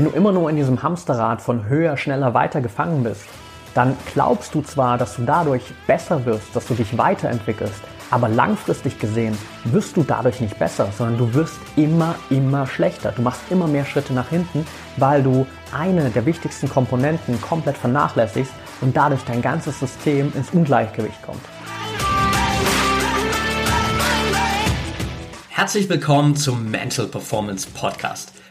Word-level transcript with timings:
Wenn 0.00 0.10
du 0.10 0.16
immer 0.16 0.32
nur 0.32 0.48
in 0.48 0.56
diesem 0.56 0.82
Hamsterrad 0.82 1.42
von 1.42 1.68
höher, 1.68 1.94
schneller, 1.98 2.32
weiter 2.32 2.62
gefangen 2.62 3.02
bist, 3.02 3.26
dann 3.74 3.94
glaubst 4.14 4.54
du 4.54 4.62
zwar, 4.62 4.96
dass 4.96 5.16
du 5.16 5.24
dadurch 5.24 5.62
besser 5.86 6.24
wirst, 6.24 6.56
dass 6.56 6.66
du 6.66 6.72
dich 6.72 6.96
weiterentwickelst, 6.96 7.82
aber 8.10 8.30
langfristig 8.30 8.98
gesehen 8.98 9.36
wirst 9.64 9.98
du 9.98 10.02
dadurch 10.02 10.40
nicht 10.40 10.58
besser, 10.58 10.88
sondern 10.96 11.18
du 11.18 11.34
wirst 11.34 11.58
immer, 11.76 12.14
immer 12.30 12.66
schlechter. 12.66 13.12
Du 13.12 13.20
machst 13.20 13.42
immer 13.50 13.66
mehr 13.66 13.84
Schritte 13.84 14.14
nach 14.14 14.30
hinten, 14.30 14.66
weil 14.96 15.22
du 15.22 15.46
eine 15.78 16.08
der 16.08 16.24
wichtigsten 16.24 16.70
Komponenten 16.70 17.38
komplett 17.42 17.76
vernachlässigst 17.76 18.54
und 18.80 18.96
dadurch 18.96 19.20
dein 19.26 19.42
ganzes 19.42 19.80
System 19.80 20.32
ins 20.34 20.48
Ungleichgewicht 20.48 21.22
kommt. 21.22 21.42
Herzlich 25.50 25.90
willkommen 25.90 26.36
zum 26.36 26.70
Mental 26.70 27.04
Performance 27.04 27.68
Podcast, 27.68 28.32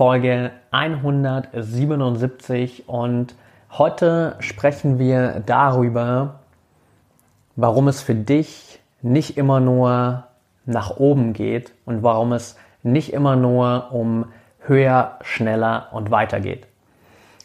Folge 0.00 0.52
177 0.70 2.88
und 2.88 3.34
heute 3.70 4.36
sprechen 4.38 4.98
wir 4.98 5.42
darüber, 5.44 6.36
warum 7.54 7.86
es 7.86 8.00
für 8.00 8.14
dich 8.14 8.80
nicht 9.02 9.36
immer 9.36 9.60
nur 9.60 10.24
nach 10.64 10.96
oben 10.96 11.34
geht 11.34 11.74
und 11.84 12.02
warum 12.02 12.32
es 12.32 12.56
nicht 12.82 13.12
immer 13.12 13.36
nur 13.36 13.92
um 13.92 14.24
höher, 14.60 15.18
schneller 15.20 15.88
und 15.92 16.10
weiter 16.10 16.40
geht. 16.40 16.66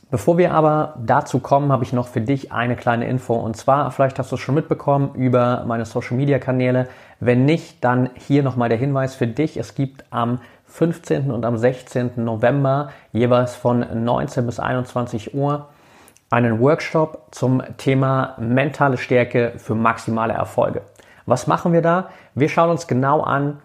Bevor 0.09 0.37
wir 0.37 0.53
aber 0.53 0.93
dazu 1.03 1.39
kommen, 1.39 1.73
habe 1.73 1.83
ich 1.83 1.91
noch 1.91 2.07
für 2.07 2.21
dich 2.21 2.53
eine 2.53 2.77
kleine 2.77 3.05
Info. 3.05 3.33
Und 3.33 3.57
zwar, 3.57 3.91
vielleicht 3.91 4.17
hast 4.17 4.31
du 4.31 4.35
es 4.35 4.41
schon 4.41 4.55
mitbekommen 4.55 5.13
über 5.15 5.65
meine 5.67 5.83
Social 5.83 6.15
Media 6.15 6.39
Kanäle. 6.39 6.87
Wenn 7.19 7.43
nicht, 7.43 7.83
dann 7.83 8.11
hier 8.13 8.43
nochmal 8.43 8.69
der 8.69 8.77
Hinweis 8.77 9.13
für 9.13 9.27
dich. 9.27 9.57
Es 9.57 9.75
gibt 9.75 10.05
am 10.11 10.39
15. 10.67 11.31
und 11.31 11.45
am 11.45 11.57
16. 11.57 12.11
November 12.17 12.89
jeweils 13.11 13.55
von 13.55 13.85
19 14.03 14.45
bis 14.45 14.59
21 14.59 15.33
Uhr 15.33 15.69
einen 16.29 16.59
Workshop 16.59 17.27
zum 17.31 17.61
Thema 17.77 18.35
mentale 18.39 18.97
Stärke 18.97 19.53
für 19.57 19.75
maximale 19.75 20.33
Erfolge. 20.33 20.81
Was 21.25 21.47
machen 21.47 21.73
wir 21.73 21.81
da? 21.81 22.09
Wir 22.33 22.49
schauen 22.49 22.69
uns 22.69 22.87
genau 22.87 23.21
an, 23.21 23.59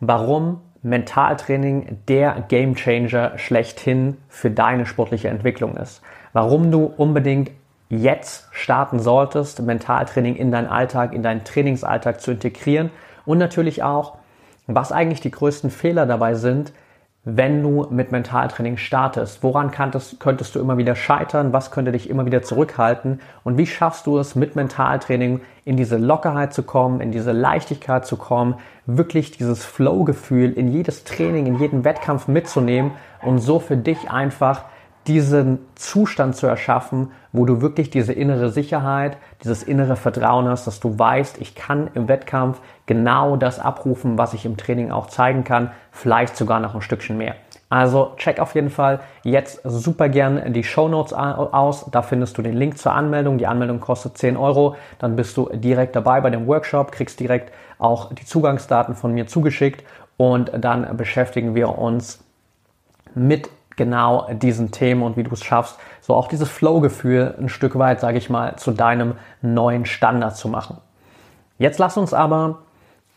warum 0.00 0.60
Mentaltraining 0.82 2.02
der 2.08 2.44
Game 2.48 2.74
Changer 2.74 3.38
schlechthin 3.38 4.18
für 4.28 4.50
deine 4.50 4.84
sportliche 4.84 5.28
Entwicklung 5.28 5.76
ist. 5.76 6.02
Warum 6.34 6.70
du 6.70 6.84
unbedingt 6.84 7.50
jetzt 7.88 8.48
starten 8.52 8.98
solltest, 8.98 9.62
Mentaltraining 9.62 10.36
in 10.36 10.50
deinen 10.50 10.68
Alltag, 10.68 11.14
in 11.14 11.22
deinen 11.22 11.44
Trainingsalltag 11.44 12.20
zu 12.20 12.32
integrieren 12.32 12.90
und 13.24 13.38
natürlich 13.38 13.82
auch, 13.82 14.18
was 14.66 14.92
eigentlich 14.92 15.20
die 15.20 15.30
größten 15.30 15.70
Fehler 15.70 16.06
dabei 16.06 16.34
sind, 16.34 16.72
wenn 17.24 17.62
du 17.62 17.86
mit 17.90 18.12
Mentaltraining 18.12 18.76
startest. 18.76 19.42
Woran 19.42 19.70
könntest, 19.70 20.20
könntest 20.20 20.54
du 20.54 20.60
immer 20.60 20.76
wieder 20.76 20.94
scheitern? 20.94 21.54
Was 21.54 21.70
könnte 21.70 21.90
dich 21.90 22.10
immer 22.10 22.26
wieder 22.26 22.42
zurückhalten? 22.42 23.20
Und 23.44 23.56
wie 23.56 23.66
schaffst 23.66 24.06
du 24.06 24.18
es 24.18 24.34
mit 24.34 24.56
Mentaltraining 24.56 25.40
in 25.64 25.78
diese 25.78 25.96
Lockerheit 25.96 26.52
zu 26.52 26.62
kommen, 26.62 27.00
in 27.00 27.12
diese 27.12 27.32
Leichtigkeit 27.32 28.04
zu 28.06 28.16
kommen, 28.16 28.56
wirklich 28.84 29.30
dieses 29.30 29.64
Flow-Gefühl 29.64 30.52
in 30.52 30.70
jedes 30.70 31.04
Training, 31.04 31.46
in 31.46 31.58
jeden 31.58 31.84
Wettkampf 31.84 32.28
mitzunehmen 32.28 32.92
und 33.22 33.38
so 33.38 33.58
für 33.58 33.78
dich 33.78 34.10
einfach 34.10 34.64
diesen 35.06 35.58
Zustand 35.74 36.36
zu 36.36 36.46
erschaffen, 36.46 37.10
wo 37.32 37.44
du 37.44 37.60
wirklich 37.60 37.90
diese 37.90 38.12
innere 38.12 38.50
Sicherheit, 38.50 39.18
dieses 39.42 39.62
innere 39.62 39.96
Vertrauen 39.96 40.48
hast, 40.48 40.66
dass 40.66 40.80
du 40.80 40.98
weißt, 40.98 41.40
ich 41.40 41.54
kann 41.54 41.90
im 41.94 42.08
Wettkampf 42.08 42.60
genau 42.86 43.36
das 43.36 43.58
abrufen, 43.58 44.18
was 44.18 44.34
ich 44.34 44.46
im 44.46 44.56
Training 44.56 44.90
auch 44.90 45.06
zeigen 45.06 45.44
kann, 45.44 45.70
vielleicht 45.90 46.36
sogar 46.36 46.60
noch 46.60 46.74
ein 46.74 46.80
Stückchen 46.82 47.16
mehr. 47.16 47.34
Also 47.70 48.12
check 48.18 48.38
auf 48.38 48.54
jeden 48.54 48.70
Fall 48.70 49.00
jetzt 49.24 49.60
super 49.64 50.08
gern 50.08 50.52
die 50.52 50.62
Show 50.62 50.88
Notes 50.88 51.12
aus. 51.12 51.86
Da 51.90 52.02
findest 52.02 52.38
du 52.38 52.42
den 52.42 52.56
Link 52.56 52.78
zur 52.78 52.92
Anmeldung. 52.92 53.36
Die 53.36 53.48
Anmeldung 53.48 53.80
kostet 53.80 54.16
10 54.16 54.36
Euro. 54.36 54.76
Dann 55.00 55.16
bist 55.16 55.36
du 55.36 55.48
direkt 55.52 55.96
dabei 55.96 56.20
bei 56.20 56.30
dem 56.30 56.46
Workshop, 56.46 56.92
kriegst 56.92 57.18
direkt 57.18 57.52
auch 57.78 58.12
die 58.12 58.24
Zugangsdaten 58.24 58.94
von 58.94 59.12
mir 59.12 59.26
zugeschickt 59.26 59.82
und 60.16 60.52
dann 60.56 60.96
beschäftigen 60.96 61.56
wir 61.56 61.76
uns 61.76 62.22
mit 63.14 63.50
genau 63.76 64.28
diesen 64.32 64.70
Themen 64.70 65.02
und 65.02 65.16
wie 65.16 65.22
du 65.22 65.32
es 65.32 65.44
schaffst, 65.44 65.78
so 66.00 66.14
auch 66.14 66.28
dieses 66.28 66.48
Flow-Gefühl 66.48 67.34
ein 67.38 67.48
Stück 67.48 67.78
weit, 67.78 68.00
sage 68.00 68.18
ich 68.18 68.30
mal, 68.30 68.56
zu 68.56 68.70
deinem 68.70 69.14
neuen 69.42 69.86
Standard 69.86 70.36
zu 70.36 70.48
machen. 70.48 70.78
Jetzt 71.58 71.78
lass 71.78 71.96
uns 71.96 72.12
aber 72.12 72.58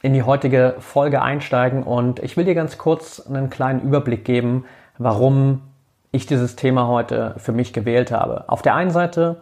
in 0.01 0.13
die 0.13 0.23
heutige 0.23 0.75
Folge 0.79 1.21
einsteigen 1.21 1.83
und 1.83 2.19
ich 2.19 2.37
will 2.37 2.45
dir 2.45 2.55
ganz 2.55 2.77
kurz 2.77 3.19
einen 3.19 3.49
kleinen 3.49 3.81
Überblick 3.81 4.25
geben, 4.25 4.65
warum 4.97 5.61
ich 6.11 6.25
dieses 6.25 6.55
Thema 6.55 6.87
heute 6.87 7.35
für 7.37 7.51
mich 7.51 7.73
gewählt 7.73 8.11
habe. 8.11 8.45
Auf 8.47 8.61
der 8.61 8.75
einen 8.75 8.91
Seite 8.91 9.37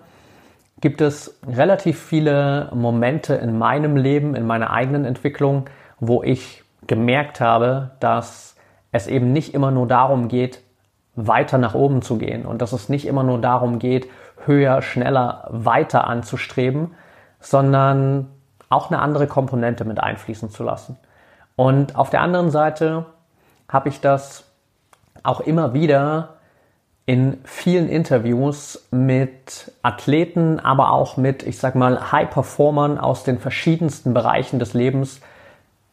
gibt 0.81 1.01
es 1.01 1.39
relativ 1.47 2.01
viele 2.01 2.69
Momente 2.73 3.35
in 3.35 3.57
meinem 3.57 3.95
Leben, 3.95 4.35
in 4.35 4.45
meiner 4.45 4.71
eigenen 4.71 5.05
Entwicklung, 5.05 5.65
wo 5.99 6.23
ich 6.23 6.63
gemerkt 6.87 7.39
habe, 7.41 7.91
dass 7.99 8.55
es 8.91 9.07
eben 9.07 9.33
nicht 9.33 9.53
immer 9.53 9.71
nur 9.71 9.87
darum 9.87 10.27
geht, 10.27 10.61
weiter 11.15 11.57
nach 11.57 11.73
oben 11.75 12.01
zu 12.01 12.17
gehen 12.17 12.45
und 12.45 12.61
dass 12.61 12.73
es 12.73 12.89
nicht 12.89 13.07
immer 13.07 13.23
nur 13.23 13.39
darum 13.39 13.79
geht, 13.79 14.09
höher, 14.45 14.81
schneller, 14.81 15.47
weiter 15.49 16.07
anzustreben, 16.07 16.91
sondern 17.39 18.27
auch 18.69 18.89
eine 18.89 18.99
andere 18.99 19.27
Komponente 19.27 19.85
mit 19.85 19.99
einfließen 19.99 20.49
zu 20.49 20.63
lassen. 20.63 20.97
Und 21.55 21.95
auf 21.95 22.09
der 22.09 22.21
anderen 22.21 22.51
Seite 22.51 23.05
habe 23.69 23.89
ich 23.89 24.01
das 24.01 24.43
auch 25.23 25.39
immer 25.41 25.73
wieder 25.73 26.35
in 27.05 27.39
vielen 27.43 27.87
Interviews 27.87 28.87
mit 28.89 29.71
Athleten, 29.83 30.59
aber 30.59 30.91
auch 30.91 31.17
mit, 31.17 31.43
ich 31.43 31.59
sag 31.59 31.75
mal, 31.75 32.11
High-Performern 32.11 32.97
aus 32.97 33.23
den 33.23 33.39
verschiedensten 33.39 34.13
Bereichen 34.13 34.57
des 34.57 34.73
Lebens 34.73 35.21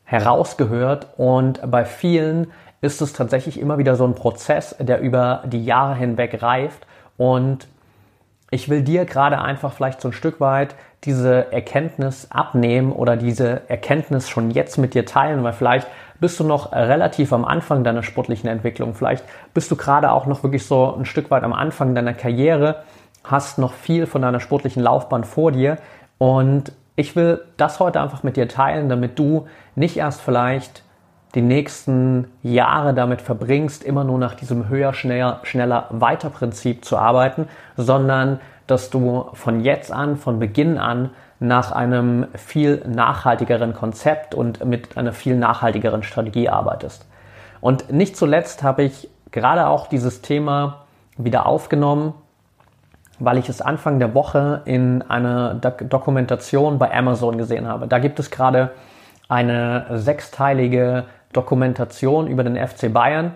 herausgehört. 0.05 1.09
Und 1.19 1.61
bei 1.71 1.85
vielen 1.85 2.51
ist 2.83 3.01
es 3.01 3.15
tatsächlich 3.15 3.59
immer 3.59 3.79
wieder 3.79 3.97
so 3.97 4.05
ein 4.05 4.15
Prozess, 4.15 4.77
der 4.79 5.01
über 5.01 5.45
die 5.47 5.65
Jahre 5.65 5.95
hinweg 5.95 6.43
reift. 6.43 6.87
Und 7.17 7.69
ich 8.51 8.69
will 8.69 8.83
dir 8.83 9.07
gerade 9.07 9.41
einfach 9.41 9.73
vielleicht 9.73 10.03
so 10.03 10.09
ein 10.09 10.13
Stück 10.13 10.41
weit 10.41 10.75
diese 11.05 11.51
Erkenntnis 11.53 12.29
abnehmen 12.31 12.93
oder 12.93 13.17
diese 13.17 13.63
Erkenntnis 13.69 14.29
schon 14.29 14.51
jetzt 14.51 14.77
mit 14.79 14.95
dir 14.95 15.07
teilen, 15.07 15.43
weil 15.43 15.53
vielleicht 15.53 15.89
bist 16.21 16.39
du 16.39 16.45
noch 16.45 16.73
relativ 16.73 17.33
am 17.33 17.45
Anfang 17.45 17.83
deiner 17.83 18.03
sportlichen 18.03 18.49
Entwicklung. 18.49 18.95
Vielleicht 18.95 19.25
bist 19.55 19.71
du 19.71 19.77
gerade 19.77 20.13
auch 20.13 20.27
noch 20.27 20.43
wirklich 20.43 20.67
so 20.67 20.95
ein 20.95 21.05
Stück 21.05 21.31
weit 21.31 21.43
am 21.45 21.53
Anfang 21.53 21.95
deiner 21.95 22.15
Karriere, 22.15 22.83
hast 23.25 23.59
noch 23.59 23.73
viel 23.73 24.07
von 24.07 24.23
deiner 24.23 24.39
sportlichen 24.39 24.83
Laufbahn 24.83 25.25
vor 25.25 25.51
dir 25.51 25.79
und 26.19 26.73
ich 26.95 27.17
will 27.17 27.43
das 27.57 27.81
heute 27.81 28.01
einfach 28.01 28.23
mit 28.23 28.37
dir 28.37 28.49
teilen, 28.49 28.89
damit 28.89 29.19
du 29.19 29.47
nicht 29.75 29.97
erst 29.97 30.21
vielleicht 30.21 30.83
die 31.35 31.43
nächsten 31.43 32.31
Jahre 32.43 32.95
damit 32.95 33.23
verbringst, 33.23 33.85
immer 33.85 34.05
nur 34.05 34.19
nach 34.19 34.35
diesem 34.35 34.69
höher, 34.69 34.93
schneller, 34.93 35.41
schneller, 35.45 35.87
weiter 35.91 36.31
Prinzip 36.31 36.85
zu 36.85 36.99
arbeiten, 36.99 37.49
sondern 37.77 38.41
dass 38.67 38.91
du 38.91 39.27
von 39.33 39.61
jetzt 39.61 39.91
an, 39.93 40.17
von 40.17 40.39
Beginn 40.39 40.79
an 40.79 41.11
nach 41.41 41.73
einem 41.73 42.27
viel 42.35 42.83
nachhaltigeren 42.87 43.75
Konzept 43.75 44.35
und 44.35 44.65
mit 44.65 44.97
einer 44.97 45.13
viel 45.13 45.37
nachhaltigeren 45.37 46.03
Strategie 46.03 46.49
arbeitest. 46.49 47.07
Und 47.61 47.93
nicht 47.93 48.17
zuletzt 48.17 48.63
habe 48.63 48.83
ich 48.83 49.09
gerade 49.31 49.67
auch 49.67 49.89
dieses 49.89 50.23
Thema 50.23 50.85
wieder 51.17 51.47
aufgenommen, 51.47 52.15
weil 53.19 53.39
ich 53.39 53.49
es 53.49 53.61
Anfang 53.61 53.99
der 53.99 54.15
Woche 54.15 54.63
in 54.65 55.03
einer 55.03 55.55
Dokumentation 55.55 56.79
bei 56.79 56.93
Amazon 56.95 57.39
gesehen 57.39 57.67
habe. 57.67 57.87
Da 57.87 57.99
gibt 57.99 58.19
es 58.19 58.31
gerade 58.31 58.71
eine 59.29 59.87
sechsteilige 59.93 61.05
Dokumentation 61.33 62.27
über 62.27 62.45
den 62.45 62.57
FC 62.57 62.93
Bayern. 62.93 63.33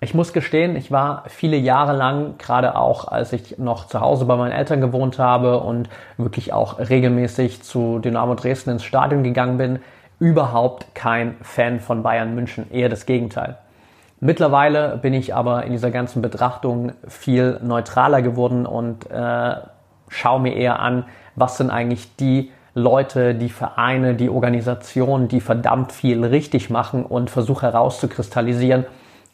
Ich 0.00 0.12
muss 0.12 0.32
gestehen, 0.32 0.76
ich 0.76 0.92
war 0.92 1.24
viele 1.26 1.56
Jahre 1.56 1.96
lang, 1.96 2.36
gerade 2.36 2.76
auch 2.76 3.08
als 3.08 3.32
ich 3.32 3.58
noch 3.58 3.86
zu 3.86 4.00
Hause 4.00 4.26
bei 4.26 4.36
meinen 4.36 4.52
Eltern 4.52 4.80
gewohnt 4.82 5.18
habe 5.18 5.60
und 5.60 5.88
wirklich 6.18 6.52
auch 6.52 6.78
regelmäßig 6.78 7.62
zu 7.62 7.98
Dynamo 7.98 8.34
Dresden 8.34 8.70
ins 8.70 8.84
Stadion 8.84 9.22
gegangen 9.22 9.56
bin, 9.56 9.78
überhaupt 10.18 10.94
kein 10.94 11.36
Fan 11.42 11.80
von 11.80 12.02
Bayern 12.02 12.34
München, 12.34 12.70
eher 12.70 12.88
das 12.88 13.06
Gegenteil. 13.06 13.56
Mittlerweile 14.20 14.98
bin 14.98 15.14
ich 15.14 15.34
aber 15.34 15.64
in 15.64 15.72
dieser 15.72 15.90
ganzen 15.90 16.22
Betrachtung 16.22 16.92
viel 17.06 17.58
neutraler 17.62 18.22
geworden 18.22 18.66
und 18.66 19.10
äh, 19.10 19.56
schaue 20.08 20.40
mir 20.40 20.54
eher 20.54 20.80
an, 20.80 21.04
was 21.34 21.58
sind 21.58 21.70
eigentlich 21.70 22.16
die 22.16 22.50
Leute, 22.78 23.34
die 23.34 23.48
Vereine, 23.48 24.14
die 24.14 24.28
Organisationen, 24.28 25.28
die 25.28 25.40
verdammt 25.40 25.92
viel 25.92 26.22
richtig 26.24 26.68
machen 26.68 27.06
und 27.06 27.30
versuche 27.30 27.66
herauszukristallisieren, 27.66 28.84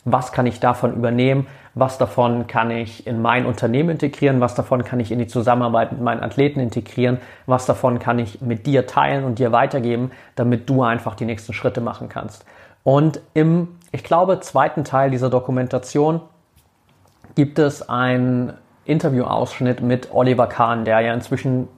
was 0.05 0.31
kann 0.31 0.47
ich 0.47 0.61
davon 0.61 0.95
übernehmen, 0.95 1.49
was 1.75 1.99
davon 1.99 2.47
kann 2.47 2.71
ich 2.71 3.07
in 3.07 3.21
mein 3.21 3.45
Unternehmen 3.45 3.91
integrieren, 3.91 4.41
was 4.41 4.55
davon 4.55 4.85
kann 4.85 5.01
ich 5.01 5.11
in 5.11 5.19
die 5.19 5.27
Zusammenarbeit 5.27 5.91
mit 5.93 6.01
meinen 6.01 6.23
Athleten 6.23 6.61
integrieren, 6.61 7.19
was 7.47 7.67
davon 7.67 7.99
kann 7.99 8.21
ich 8.21 8.41
mit 8.41 8.67
dir 8.67 8.87
teilen 8.87 9.25
und 9.25 9.39
dir 9.39 9.51
weitergeben, 9.51 10.13
damit 10.37 10.71
du 10.71 10.83
einfach 10.83 11.15
die 11.17 11.25
nächsten 11.25 11.53
Schritte 11.53 11.81
machen 11.81 12.09
kannst. 12.09 12.45
Und 12.85 13.21
im 13.35 13.69
ich 13.95 14.05
glaube, 14.05 14.41
zweiten 14.41 14.85
Teil 14.85 15.11
dieser 15.11 15.29
Dokumentation 15.29 16.23
gibt 17.35 17.59
es 17.59 17.89
einen 17.89 18.55
Interviewausschnitt 18.87 19.83
mit 19.83 20.09
Oliver 20.13 20.47
Kahn, 20.47 20.87
der 20.87 21.01
ja 21.01 21.13
inzwischen, 21.13 21.69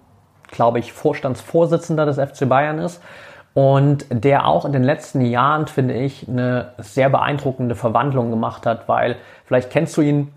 glaube 0.55 0.79
ich, 0.79 0.93
Vorstandsvorsitzender 0.93 2.07
des 2.07 2.17
FC 2.17 2.49
Bayern 2.49 2.79
ist 2.79 3.03
und 3.53 4.07
der 4.11 4.47
auch 4.47 4.65
in 4.65 4.73
den 4.73 4.83
letzten 4.83 5.21
Jahren, 5.21 5.67
finde 5.67 5.95
ich, 5.95 6.29
eine 6.29 6.73
sehr 6.79 7.11
beeindruckende 7.11 7.75
Verwandlung 7.75 8.31
gemacht 8.31 8.67
hat, 8.67 8.89
weil 8.89 9.17
vielleicht 9.45 9.71
kennst 9.71 9.97
du 9.97 10.01
ihn 10.01 10.33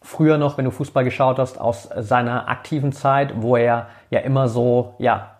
früher 0.00 0.38
noch, 0.38 0.58
wenn 0.58 0.64
du 0.64 0.70
Fußball 0.70 1.04
geschaut 1.04 1.38
hast, 1.38 1.60
aus 1.60 1.88
seiner 1.96 2.48
aktiven 2.48 2.92
Zeit, 2.92 3.34
wo 3.36 3.56
er 3.56 3.88
ja 4.10 4.20
immer 4.20 4.48
so, 4.48 4.94
ja, 4.98 5.32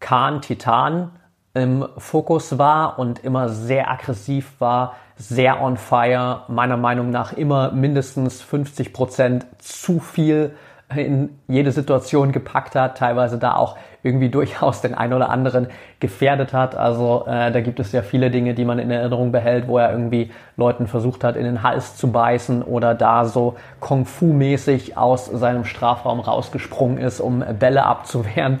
Kahn, 0.00 0.40
Titan 0.40 1.10
im 1.54 1.86
Fokus 1.98 2.58
war 2.58 2.98
und 2.98 3.24
immer 3.24 3.48
sehr 3.48 3.90
aggressiv 3.90 4.60
war, 4.60 4.94
sehr 5.16 5.60
on 5.60 5.76
fire, 5.76 6.42
meiner 6.48 6.76
Meinung 6.76 7.10
nach 7.10 7.32
immer 7.32 7.72
mindestens 7.72 8.40
50 8.42 8.92
Prozent 8.92 9.46
zu 9.58 9.98
viel 9.98 10.54
in 10.94 11.38
jede 11.48 11.70
Situation 11.72 12.32
gepackt 12.32 12.74
hat, 12.74 12.98
teilweise 12.98 13.38
da 13.38 13.56
auch 13.56 13.76
irgendwie 14.02 14.28
durchaus 14.30 14.80
den 14.80 14.94
einen 14.94 15.12
oder 15.12 15.30
anderen 15.30 15.68
gefährdet 16.00 16.52
hat. 16.52 16.74
Also 16.76 17.24
äh, 17.26 17.50
da 17.52 17.60
gibt 17.60 17.80
es 17.80 17.92
ja 17.92 18.02
viele 18.02 18.30
Dinge, 18.30 18.54
die 18.54 18.64
man 18.64 18.78
in 18.78 18.90
Erinnerung 18.90 19.32
behält, 19.32 19.68
wo 19.68 19.78
er 19.78 19.92
irgendwie 19.92 20.30
Leuten 20.56 20.86
versucht 20.86 21.24
hat, 21.24 21.36
in 21.36 21.44
den 21.44 21.62
Hals 21.62 21.96
zu 21.96 22.10
beißen 22.10 22.62
oder 22.62 22.94
da 22.94 23.24
so 23.24 23.56
Kung 23.80 24.06
Fu-mäßig 24.06 24.96
aus 24.96 25.26
seinem 25.26 25.64
Strafraum 25.64 26.20
rausgesprungen 26.20 26.98
ist, 26.98 27.20
um 27.20 27.44
Bälle 27.58 27.84
abzuwehren 27.84 28.60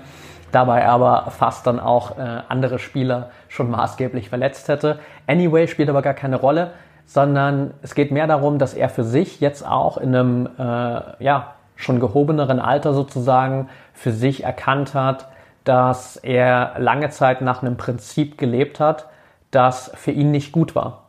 dabei 0.52 0.86
aber 0.86 1.30
fast 1.30 1.66
dann 1.66 1.80
auch 1.80 2.18
äh, 2.18 2.22
andere 2.48 2.78
Spieler 2.78 3.30
schon 3.48 3.70
maßgeblich 3.70 4.28
verletzt 4.28 4.68
hätte. 4.68 4.98
Anyway 5.26 5.66
spielt 5.66 5.88
aber 5.88 6.02
gar 6.02 6.14
keine 6.14 6.36
Rolle, 6.36 6.72
sondern 7.06 7.74
es 7.82 7.94
geht 7.94 8.10
mehr 8.10 8.26
darum, 8.26 8.58
dass 8.58 8.74
er 8.74 8.88
für 8.88 9.04
sich 9.04 9.40
jetzt 9.40 9.66
auch 9.66 9.98
in 9.98 10.14
einem 10.14 10.48
äh, 10.58 11.24
ja, 11.24 11.54
schon 11.78 12.00
gehobeneren 12.00 12.58
Alter 12.58 12.92
sozusagen 12.92 13.68
für 13.94 14.12
sich 14.12 14.42
erkannt 14.42 14.94
hat, 14.94 15.28
dass 15.62 16.16
er 16.16 16.74
lange 16.78 17.08
Zeit 17.10 17.40
nach 17.40 17.62
einem 17.62 17.76
Prinzip 17.76 18.36
gelebt 18.36 18.80
hat, 18.80 19.06
das 19.52 19.90
für 19.94 20.10
ihn 20.10 20.30
nicht 20.30 20.52
gut 20.52 20.74
war. 20.74 21.04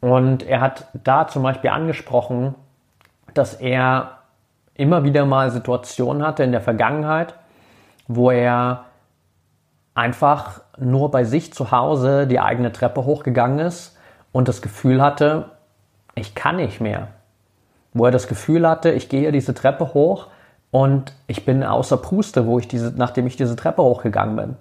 Und 0.00 0.42
er 0.42 0.60
hat 0.60 0.88
da 0.92 1.28
zum 1.28 1.44
Beispiel 1.44 1.70
angesprochen, 1.70 2.54
dass 3.32 3.54
er 3.54 4.18
immer 4.74 5.04
wieder 5.04 5.24
mal 5.26 5.50
Situationen 5.50 6.26
hatte 6.26 6.42
in 6.42 6.52
der 6.52 6.60
Vergangenheit, 6.60 7.34
wo 8.08 8.30
er 8.30 8.86
einfach 9.94 10.60
nur 10.76 11.10
bei 11.12 11.22
sich 11.22 11.52
zu 11.52 11.70
Hause 11.70 12.26
die 12.26 12.40
eigene 12.40 12.72
Treppe 12.72 13.04
hochgegangen 13.04 13.60
ist 13.60 13.96
und 14.32 14.48
das 14.48 14.60
Gefühl 14.60 15.00
hatte, 15.00 15.50
ich 16.16 16.34
kann 16.34 16.56
nicht 16.56 16.80
mehr. 16.80 17.08
Wo 17.94 18.04
er 18.04 18.10
das 18.10 18.28
Gefühl 18.28 18.68
hatte, 18.68 18.90
ich 18.90 19.08
gehe 19.08 19.32
diese 19.32 19.54
Treppe 19.54 19.94
hoch 19.94 20.26
und 20.70 21.14
ich 21.28 21.44
bin 21.44 21.62
außer 21.62 21.96
Puste, 21.96 22.46
wo 22.46 22.58
ich 22.58 22.68
diese, 22.68 22.92
nachdem 22.96 23.26
ich 23.26 23.36
diese 23.36 23.56
Treppe 23.56 23.82
hochgegangen 23.82 24.36
bin. 24.36 24.56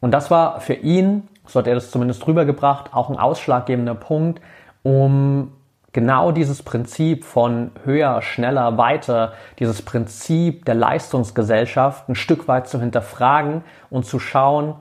Und 0.00 0.12
das 0.12 0.30
war 0.30 0.60
für 0.60 0.74
ihn, 0.74 1.28
so 1.46 1.58
hat 1.58 1.66
er 1.66 1.74
das 1.74 1.90
zumindest 1.90 2.26
rübergebracht, 2.26 2.94
auch 2.94 3.10
ein 3.10 3.18
ausschlaggebender 3.18 3.94
Punkt, 3.94 4.40
um 4.82 5.52
genau 5.94 6.32
dieses 6.32 6.62
Prinzip 6.62 7.24
von 7.24 7.70
höher, 7.84 8.20
schneller, 8.20 8.76
weiter, 8.76 9.32
dieses 9.58 9.80
Prinzip 9.82 10.66
der 10.66 10.74
Leistungsgesellschaft 10.74 12.08
ein 12.08 12.16
Stück 12.16 12.46
weit 12.48 12.68
zu 12.68 12.78
hinterfragen 12.80 13.62
und 13.90 14.04
zu 14.04 14.18
schauen, 14.18 14.74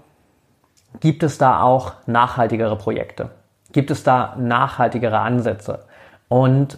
gibt 1.00 1.24
es 1.24 1.38
da 1.38 1.62
auch 1.62 1.94
nachhaltigere 2.06 2.76
Projekte? 2.76 3.30
Gibt 3.72 3.92
es 3.92 4.04
da 4.04 4.36
nachhaltigere 4.38 5.20
Ansätze? 5.20 5.86
Und 6.28 6.78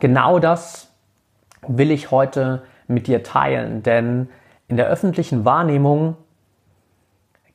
genau 0.00 0.38
das 0.38 0.92
will 1.66 1.90
ich 1.90 2.10
heute 2.10 2.62
mit 2.86 3.06
dir 3.06 3.22
teilen, 3.22 3.82
denn 3.82 4.28
in 4.68 4.76
der 4.76 4.86
öffentlichen 4.86 5.44
Wahrnehmung 5.44 6.16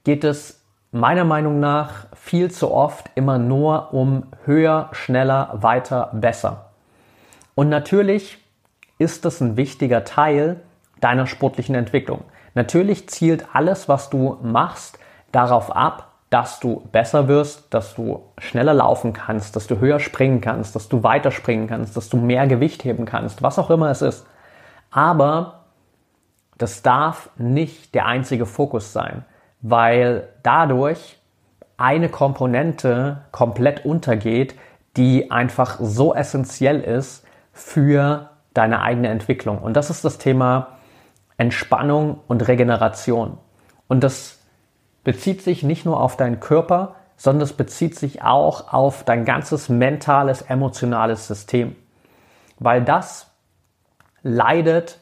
geht 0.04 0.24
es 0.24 0.62
meiner 0.92 1.24
Meinung 1.24 1.60
nach 1.60 2.06
viel 2.16 2.52
zu 2.52 2.72
oft 2.72 3.10
immer 3.16 3.40
nur 3.40 3.94
um 3.94 4.28
höher, 4.46 4.90
schneller, 4.92 5.50
weiter, 5.62 6.12
besser. 6.14 6.72
Und 7.56 7.70
natürlich 7.70 8.38
ist 9.00 9.26
das 9.26 9.42
ein 9.42 9.58
wichtiger 9.58 10.04
Teil 10.04 10.62
deiner 11.02 11.28
sportlichen 11.28 11.76
Entwicklung. 11.76 12.24
Natürlich 12.54 13.10
zielt 13.10 13.48
alles, 13.54 13.90
was 13.90 14.10
du 14.10 14.38
machst, 14.44 15.00
darauf 15.32 15.76
ab, 15.76 16.13
dass 16.34 16.60
du 16.60 16.82
besser 16.92 17.28
wirst, 17.28 17.74
dass 17.74 17.94
du 17.94 18.24
schneller 18.40 18.74
laufen 18.74 19.14
kannst, 19.14 19.56
dass 19.56 19.68
du 19.68 19.80
höher 19.80 20.00
springen 20.00 20.42
kannst, 20.42 20.76
dass 20.76 20.90
du 20.90 21.04
weiter 21.04 21.32
springen 21.32 21.68
kannst, 21.68 21.96
dass 21.96 22.10
du 22.10 22.18
mehr 22.18 22.48
Gewicht 22.48 22.84
heben 22.84 23.06
kannst, 23.06 23.44
was 23.44 23.60
auch 23.60 23.70
immer 23.70 23.92
es 23.92 24.02
ist. 24.02 24.26
Aber 24.90 25.66
das 26.58 26.82
darf 26.82 27.30
nicht 27.38 27.94
der 27.94 28.08
einzige 28.08 28.46
Fokus 28.46 28.94
sein 28.94 29.26
weil 29.64 30.28
dadurch 30.44 31.18
eine 31.78 32.10
Komponente 32.10 33.22
komplett 33.32 33.84
untergeht, 33.86 34.56
die 34.98 35.32
einfach 35.32 35.80
so 35.82 36.14
essentiell 36.14 36.82
ist 36.82 37.26
für 37.54 38.30
deine 38.54 38.84
eigene 38.84 39.08
Entwicklung. 39.08 39.58
Und 39.58 39.74
das 39.74 39.90
ist 39.90 40.06
das 40.06 40.20
Thema 40.20 40.78
Entspannung 41.38 42.20
und 42.28 42.48
Regeneration. 42.48 43.38
Und 43.88 44.04
das 44.04 44.40
bezieht 45.04 45.42
sich 45.42 45.64
nicht 45.64 45.86
nur 45.86 46.02
auf 46.02 46.18
deinen 46.18 46.40
Körper, 46.40 46.96
sondern 47.18 47.44
es 47.44 47.54
bezieht 47.54 47.98
sich 47.98 48.22
auch 48.24 48.74
auf 48.74 49.04
dein 49.04 49.26
ganzes 49.26 49.70
mentales, 49.70 50.42
emotionales 50.42 51.28
System. 51.28 51.76
Weil 52.60 52.84
das 52.84 53.32
leidet 54.24 55.00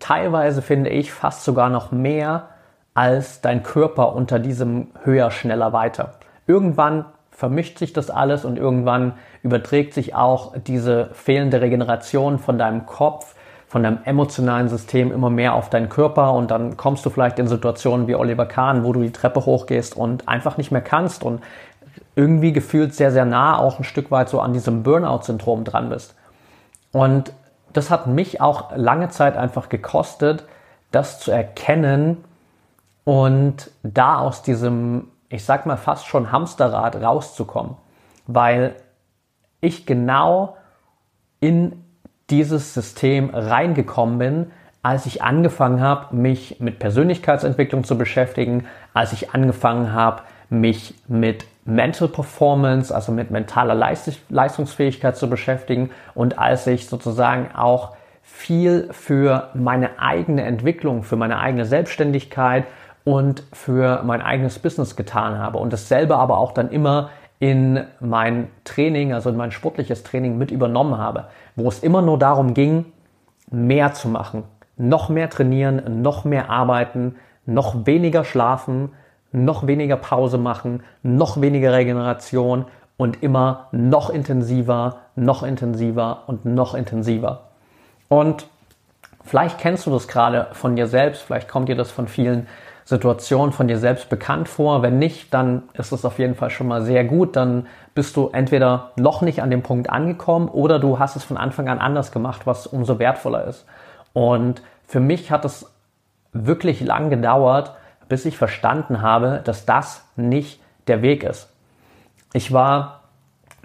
teilweise, 0.00 0.62
finde 0.62 0.90
ich, 0.90 1.12
fast 1.12 1.44
sogar 1.44 1.68
noch 1.68 1.92
mehr 1.92 2.48
als 2.94 3.40
dein 3.40 3.62
Körper 3.62 4.14
unter 4.14 4.38
diesem 4.38 4.88
höher, 5.02 5.30
schneller, 5.30 5.72
weiter. 5.72 6.14
Irgendwann 6.46 7.06
vermischt 7.30 7.78
sich 7.78 7.92
das 7.92 8.10
alles 8.10 8.44
und 8.44 8.58
irgendwann 8.58 9.14
überträgt 9.42 9.92
sich 9.92 10.14
auch 10.14 10.54
diese 10.56 11.10
fehlende 11.12 11.60
Regeneration 11.60 12.38
von 12.38 12.58
deinem 12.58 12.86
Kopf, 12.86 13.34
von 13.74 13.82
deinem 13.82 13.98
emotionalen 14.04 14.68
System 14.68 15.10
immer 15.10 15.30
mehr 15.30 15.54
auf 15.54 15.68
deinen 15.68 15.88
Körper 15.88 16.32
und 16.34 16.52
dann 16.52 16.76
kommst 16.76 17.04
du 17.04 17.10
vielleicht 17.10 17.40
in 17.40 17.48
Situationen 17.48 18.06
wie 18.06 18.14
Oliver 18.14 18.46
Kahn, 18.46 18.84
wo 18.84 18.92
du 18.92 19.02
die 19.02 19.10
Treppe 19.10 19.44
hochgehst 19.44 19.96
und 19.96 20.28
einfach 20.28 20.58
nicht 20.58 20.70
mehr 20.70 20.80
kannst 20.80 21.24
und 21.24 21.42
irgendwie 22.14 22.52
gefühlt 22.52 22.94
sehr, 22.94 23.10
sehr 23.10 23.24
nah 23.24 23.58
auch 23.58 23.80
ein 23.80 23.84
Stück 23.84 24.12
weit 24.12 24.28
so 24.28 24.38
an 24.38 24.52
diesem 24.52 24.84
Burnout-Syndrom 24.84 25.64
dran 25.64 25.88
bist. 25.88 26.14
Und 26.92 27.32
das 27.72 27.90
hat 27.90 28.06
mich 28.06 28.40
auch 28.40 28.76
lange 28.76 29.08
Zeit 29.08 29.36
einfach 29.36 29.68
gekostet, 29.68 30.44
das 30.92 31.18
zu 31.18 31.32
erkennen, 31.32 32.22
und 33.02 33.72
da 33.82 34.18
aus 34.18 34.42
diesem, 34.42 35.08
ich 35.28 35.44
sag 35.44 35.66
mal 35.66 35.76
fast 35.76 36.06
schon 36.06 36.30
Hamsterrad 36.30 36.94
rauszukommen, 36.94 37.76
weil 38.28 38.76
ich 39.60 39.84
genau 39.84 40.56
in 41.40 41.83
dieses 42.30 42.74
System 42.74 43.30
reingekommen 43.32 44.18
bin, 44.18 44.46
als 44.82 45.06
ich 45.06 45.22
angefangen 45.22 45.80
habe, 45.80 46.14
mich 46.14 46.60
mit 46.60 46.78
Persönlichkeitsentwicklung 46.78 47.84
zu 47.84 47.96
beschäftigen, 47.96 48.66
als 48.92 49.12
ich 49.12 49.30
angefangen 49.30 49.92
habe, 49.92 50.22
mich 50.50 50.94
mit 51.08 51.46
Mental 51.64 52.08
Performance, 52.08 52.94
also 52.94 53.10
mit 53.10 53.30
mentaler 53.30 53.74
Leistungsfähigkeit 54.28 55.16
zu 55.16 55.30
beschäftigen 55.30 55.90
und 56.14 56.38
als 56.38 56.66
ich 56.66 56.86
sozusagen 56.86 57.54
auch 57.54 57.96
viel 58.22 58.88
für 58.90 59.48
meine 59.54 59.98
eigene 59.98 60.42
Entwicklung, 60.42 61.02
für 61.02 61.16
meine 61.16 61.38
eigene 61.38 61.64
Selbstständigkeit 61.64 62.64
und 63.04 63.42
für 63.52 64.02
mein 64.02 64.20
eigenes 64.20 64.58
Business 64.58 64.96
getan 64.96 65.38
habe 65.38 65.58
und 65.58 65.72
dasselbe 65.72 66.16
aber 66.16 66.38
auch 66.38 66.52
dann 66.52 66.70
immer 66.70 67.10
in 67.44 67.84
mein 68.00 68.48
Training, 68.64 69.12
also 69.12 69.28
in 69.28 69.36
mein 69.36 69.52
sportliches 69.52 70.02
Training 70.02 70.38
mit 70.38 70.50
übernommen 70.50 70.96
habe, 70.96 71.26
wo 71.56 71.68
es 71.68 71.80
immer 71.80 72.00
nur 72.00 72.18
darum 72.18 72.54
ging, 72.54 72.86
mehr 73.50 73.92
zu 73.92 74.08
machen, 74.08 74.44
noch 74.78 75.10
mehr 75.10 75.28
trainieren, 75.28 76.00
noch 76.00 76.24
mehr 76.24 76.48
arbeiten, 76.48 77.16
noch 77.44 77.84
weniger 77.84 78.24
schlafen, 78.24 78.92
noch 79.30 79.66
weniger 79.66 79.96
Pause 79.96 80.38
machen, 80.38 80.84
noch 81.02 81.38
weniger 81.42 81.74
Regeneration 81.74 82.64
und 82.96 83.22
immer 83.22 83.68
noch 83.72 84.08
intensiver, 84.08 85.00
noch 85.14 85.42
intensiver 85.42 86.22
und 86.26 86.46
noch 86.46 86.74
intensiver. 86.74 87.42
Und 88.08 88.46
vielleicht 89.22 89.58
kennst 89.58 89.84
du 89.84 89.90
das 89.90 90.08
gerade 90.08 90.46
von 90.52 90.76
dir 90.76 90.86
selbst, 90.86 91.20
vielleicht 91.20 91.48
kommt 91.50 91.68
dir 91.68 91.76
das 91.76 91.90
von 91.90 92.08
vielen 92.08 92.46
Situationen 92.84 93.52
von 93.52 93.66
dir 93.66 93.78
selbst 93.78 94.10
bekannt 94.10 94.48
vor. 94.48 94.82
Wenn 94.82 94.98
nicht, 94.98 95.32
dann 95.32 95.62
ist 95.72 95.92
es 95.92 96.04
auf 96.04 96.18
jeden 96.18 96.34
Fall 96.34 96.50
schon 96.50 96.68
mal 96.68 96.82
sehr 96.82 97.04
gut. 97.04 97.36
Dann 97.36 97.66
bist 97.94 98.16
du 98.16 98.28
entweder 98.32 98.92
noch 98.96 99.22
nicht 99.22 99.42
an 99.42 99.50
dem 99.50 99.62
Punkt 99.62 99.88
angekommen 99.88 100.48
oder 100.48 100.78
du 100.78 100.98
hast 100.98 101.16
es 101.16 101.24
von 101.24 101.36
Anfang 101.36 101.68
an 101.68 101.78
anders 101.78 102.12
gemacht, 102.12 102.42
was 102.46 102.66
umso 102.66 102.98
wertvoller 102.98 103.44
ist. 103.44 103.64
Und 104.12 104.62
für 104.86 105.00
mich 105.00 105.30
hat 105.30 105.44
es 105.44 105.72
wirklich 106.32 106.80
lang 106.80 107.08
gedauert, 107.08 107.74
bis 108.08 108.26
ich 108.26 108.36
verstanden 108.36 109.00
habe, 109.00 109.40
dass 109.44 109.64
das 109.64 110.04
nicht 110.16 110.60
der 110.86 111.00
Weg 111.00 111.24
ist. 111.24 111.48
Ich 112.34 112.52
war 112.52 113.00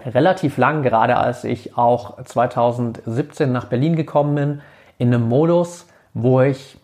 relativ 0.06 0.56
lang, 0.56 0.82
gerade 0.82 1.16
als 1.16 1.44
ich 1.44 1.76
auch 1.76 2.22
2017 2.24 3.52
nach 3.52 3.66
Berlin 3.66 3.96
gekommen 3.96 4.34
bin, 4.34 4.60
in 4.96 5.12
einem 5.12 5.28
Modus, 5.28 5.86
wo 6.14 6.40
ich 6.40 6.79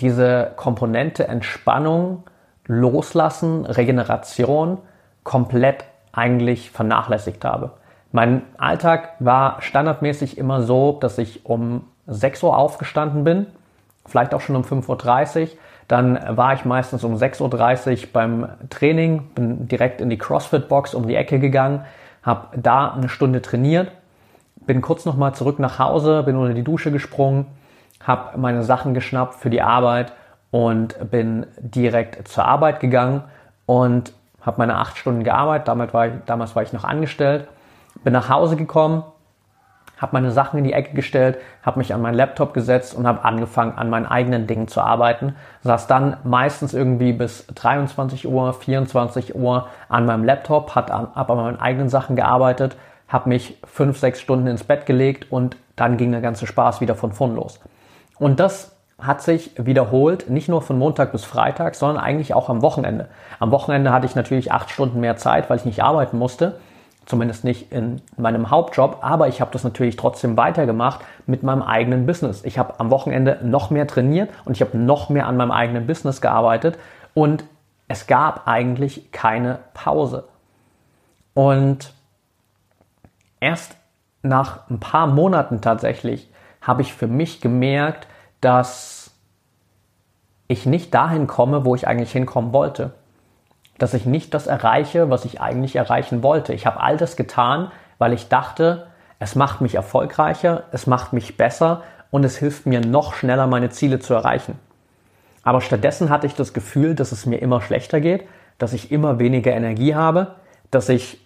diese 0.00 0.52
Komponente 0.56 1.28
Entspannung, 1.28 2.24
Loslassen, 2.66 3.66
Regeneration 3.66 4.78
komplett 5.22 5.84
eigentlich 6.12 6.70
vernachlässigt 6.70 7.44
habe. 7.44 7.72
Mein 8.12 8.42
Alltag 8.58 9.14
war 9.18 9.60
standardmäßig 9.60 10.38
immer 10.38 10.62
so, 10.62 10.92
dass 11.00 11.18
ich 11.18 11.44
um 11.46 11.82
6 12.06 12.42
Uhr 12.44 12.56
aufgestanden 12.56 13.24
bin, 13.24 13.46
vielleicht 14.06 14.34
auch 14.34 14.40
schon 14.40 14.56
um 14.56 14.62
5.30 14.62 15.42
Uhr. 15.42 15.48
Dann 15.88 16.36
war 16.36 16.54
ich 16.54 16.64
meistens 16.64 17.04
um 17.04 17.16
6.30 17.16 18.04
Uhr 18.04 18.08
beim 18.12 18.48
Training, 18.70 19.30
bin 19.34 19.68
direkt 19.68 20.00
in 20.00 20.08
die 20.10 20.16
CrossFit-Box 20.16 20.94
um 20.94 21.06
die 21.06 21.16
Ecke 21.16 21.38
gegangen, 21.38 21.84
habe 22.22 22.56
da 22.56 22.92
eine 22.92 23.08
Stunde 23.08 23.42
trainiert, 23.42 23.90
bin 24.66 24.80
kurz 24.80 25.04
nochmal 25.04 25.34
zurück 25.34 25.58
nach 25.58 25.78
Hause, 25.78 26.22
bin 26.22 26.36
unter 26.36 26.54
die 26.54 26.62
Dusche 26.62 26.90
gesprungen, 26.90 27.46
habe 28.04 28.38
meine 28.38 28.62
Sachen 28.62 28.94
geschnappt 28.94 29.34
für 29.34 29.50
die 29.50 29.62
Arbeit 29.62 30.12
und 30.50 31.10
bin 31.10 31.46
direkt 31.58 32.28
zur 32.28 32.44
Arbeit 32.44 32.78
gegangen 32.78 33.24
und 33.66 34.12
habe 34.40 34.58
meine 34.58 34.76
acht 34.76 34.96
Stunden 34.98 35.24
gearbeitet. 35.24 35.68
Damals 35.68 35.92
war, 35.92 36.06
ich, 36.06 36.12
damals 36.26 36.54
war 36.54 36.62
ich 36.62 36.72
noch 36.72 36.84
angestellt. 36.84 37.48
Bin 38.04 38.12
nach 38.12 38.28
Hause 38.28 38.56
gekommen, 38.56 39.02
habe 39.96 40.12
meine 40.12 40.30
Sachen 40.30 40.58
in 40.58 40.64
die 40.64 40.72
Ecke 40.72 40.94
gestellt, 40.94 41.38
habe 41.62 41.78
mich 41.78 41.94
an 41.94 42.02
meinen 42.02 42.14
Laptop 42.14 42.52
gesetzt 42.52 42.94
und 42.94 43.06
habe 43.06 43.24
angefangen, 43.24 43.78
an 43.78 43.88
meinen 43.88 44.06
eigenen 44.06 44.46
Dingen 44.46 44.68
zu 44.68 44.80
arbeiten. 44.80 45.34
Saß 45.62 45.86
dann 45.86 46.18
meistens 46.24 46.74
irgendwie 46.74 47.12
bis 47.12 47.46
23 47.46 48.28
Uhr, 48.28 48.52
24 48.52 49.34
Uhr 49.34 49.68
an 49.88 50.04
meinem 50.04 50.24
Laptop, 50.24 50.74
habe 50.74 50.92
an, 50.92 51.08
hab 51.14 51.30
an 51.30 51.36
meinen 51.38 51.60
eigenen 51.60 51.88
Sachen 51.88 52.16
gearbeitet, 52.16 52.76
habe 53.08 53.28
mich 53.28 53.58
fünf, 53.64 53.98
sechs 53.98 54.20
Stunden 54.20 54.46
ins 54.46 54.64
Bett 54.64 54.86
gelegt 54.86 55.32
und 55.32 55.56
dann 55.76 55.96
ging 55.96 56.12
der 56.12 56.20
ganze 56.20 56.46
Spaß 56.46 56.80
wieder 56.80 56.94
von 56.94 57.12
vorn 57.12 57.34
los. 57.34 57.60
Und 58.18 58.40
das 58.40 58.74
hat 58.98 59.22
sich 59.22 59.50
wiederholt, 59.56 60.30
nicht 60.30 60.48
nur 60.48 60.62
von 60.62 60.78
Montag 60.78 61.12
bis 61.12 61.24
Freitag, 61.24 61.74
sondern 61.74 62.02
eigentlich 62.02 62.34
auch 62.34 62.48
am 62.48 62.62
Wochenende. 62.62 63.08
Am 63.40 63.50
Wochenende 63.50 63.92
hatte 63.92 64.06
ich 64.06 64.14
natürlich 64.14 64.52
acht 64.52 64.70
Stunden 64.70 65.00
mehr 65.00 65.16
Zeit, 65.16 65.50
weil 65.50 65.58
ich 65.58 65.64
nicht 65.64 65.82
arbeiten 65.82 66.16
musste, 66.18 66.60
zumindest 67.04 67.44
nicht 67.44 67.72
in 67.72 68.00
meinem 68.16 68.50
Hauptjob, 68.50 68.98
aber 69.02 69.28
ich 69.28 69.40
habe 69.40 69.50
das 69.50 69.64
natürlich 69.64 69.96
trotzdem 69.96 70.36
weitergemacht 70.36 71.00
mit 71.26 71.42
meinem 71.42 71.62
eigenen 71.62 72.06
Business. 72.06 72.44
Ich 72.44 72.58
habe 72.58 72.78
am 72.78 72.90
Wochenende 72.90 73.40
noch 73.42 73.70
mehr 73.70 73.86
trainiert 73.86 74.30
und 74.44 74.52
ich 74.52 74.60
habe 74.60 74.78
noch 74.78 75.10
mehr 75.10 75.26
an 75.26 75.36
meinem 75.36 75.50
eigenen 75.50 75.86
Business 75.86 76.20
gearbeitet 76.20 76.78
und 77.12 77.44
es 77.88 78.06
gab 78.06 78.46
eigentlich 78.46 79.12
keine 79.12 79.58
Pause. 79.74 80.24
Und 81.34 81.92
erst 83.40 83.76
nach 84.22 84.70
ein 84.70 84.80
paar 84.80 85.06
Monaten 85.06 85.60
tatsächlich 85.60 86.30
habe 86.64 86.82
ich 86.82 86.92
für 86.92 87.06
mich 87.06 87.40
gemerkt, 87.40 88.08
dass 88.40 89.12
ich 90.48 90.66
nicht 90.66 90.92
dahin 90.92 91.26
komme, 91.26 91.64
wo 91.64 91.74
ich 91.74 91.86
eigentlich 91.86 92.12
hinkommen 92.12 92.52
wollte. 92.52 92.92
Dass 93.78 93.94
ich 93.94 94.06
nicht 94.06 94.34
das 94.34 94.46
erreiche, 94.46 95.10
was 95.10 95.24
ich 95.24 95.40
eigentlich 95.40 95.76
erreichen 95.76 96.22
wollte. 96.22 96.52
Ich 96.52 96.66
habe 96.66 96.80
all 96.80 96.96
das 96.96 97.16
getan, 97.16 97.70
weil 97.98 98.12
ich 98.12 98.28
dachte, 98.28 98.86
es 99.18 99.36
macht 99.36 99.60
mich 99.60 99.74
erfolgreicher, 99.74 100.64
es 100.72 100.86
macht 100.86 101.12
mich 101.12 101.36
besser 101.36 101.82
und 102.10 102.24
es 102.24 102.36
hilft 102.36 102.66
mir 102.66 102.80
noch 102.80 103.14
schneller, 103.14 103.46
meine 103.46 103.70
Ziele 103.70 103.98
zu 103.98 104.14
erreichen. 104.14 104.58
Aber 105.42 105.60
stattdessen 105.60 106.10
hatte 106.10 106.26
ich 106.26 106.34
das 106.34 106.52
Gefühl, 106.52 106.94
dass 106.94 107.12
es 107.12 107.26
mir 107.26 107.38
immer 107.38 107.60
schlechter 107.60 108.00
geht, 108.00 108.26
dass 108.58 108.72
ich 108.72 108.90
immer 108.90 109.18
weniger 109.18 109.52
Energie 109.52 109.94
habe, 109.94 110.34
dass 110.70 110.88
ich 110.88 111.20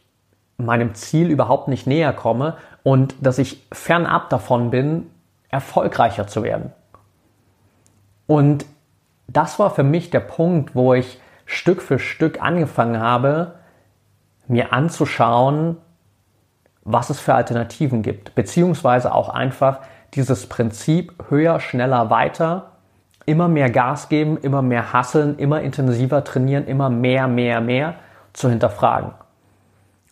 meinem 0.56 0.94
Ziel 0.94 1.30
überhaupt 1.30 1.68
nicht 1.68 1.86
näher 1.86 2.12
komme 2.12 2.56
und 2.82 3.14
dass 3.20 3.38
ich 3.38 3.64
fernab 3.72 4.28
davon 4.30 4.70
bin, 4.70 5.06
erfolgreicher 5.48 6.26
zu 6.26 6.42
werden. 6.42 6.72
Und 8.26 8.66
das 9.26 9.58
war 9.58 9.70
für 9.70 9.82
mich 9.82 10.10
der 10.10 10.20
Punkt, 10.20 10.74
wo 10.74 10.94
ich 10.94 11.20
Stück 11.46 11.82
für 11.82 11.98
Stück 11.98 12.42
angefangen 12.42 13.00
habe, 13.00 13.54
mir 14.46 14.72
anzuschauen, 14.72 15.76
was 16.84 17.10
es 17.10 17.20
für 17.20 17.34
Alternativen 17.34 18.02
gibt, 18.02 18.34
beziehungsweise 18.34 19.14
auch 19.14 19.28
einfach 19.28 19.80
dieses 20.14 20.46
Prinzip 20.48 21.12
höher, 21.28 21.60
schneller, 21.60 22.10
weiter, 22.10 22.72
immer 23.26 23.48
mehr 23.48 23.68
Gas 23.68 24.08
geben, 24.08 24.38
immer 24.38 24.62
mehr 24.62 24.92
hasseln, 24.94 25.38
immer 25.38 25.60
intensiver 25.60 26.24
trainieren, 26.24 26.66
immer 26.66 26.88
mehr, 26.88 27.28
mehr, 27.28 27.60
mehr 27.60 27.94
zu 28.32 28.48
hinterfragen. 28.48 29.12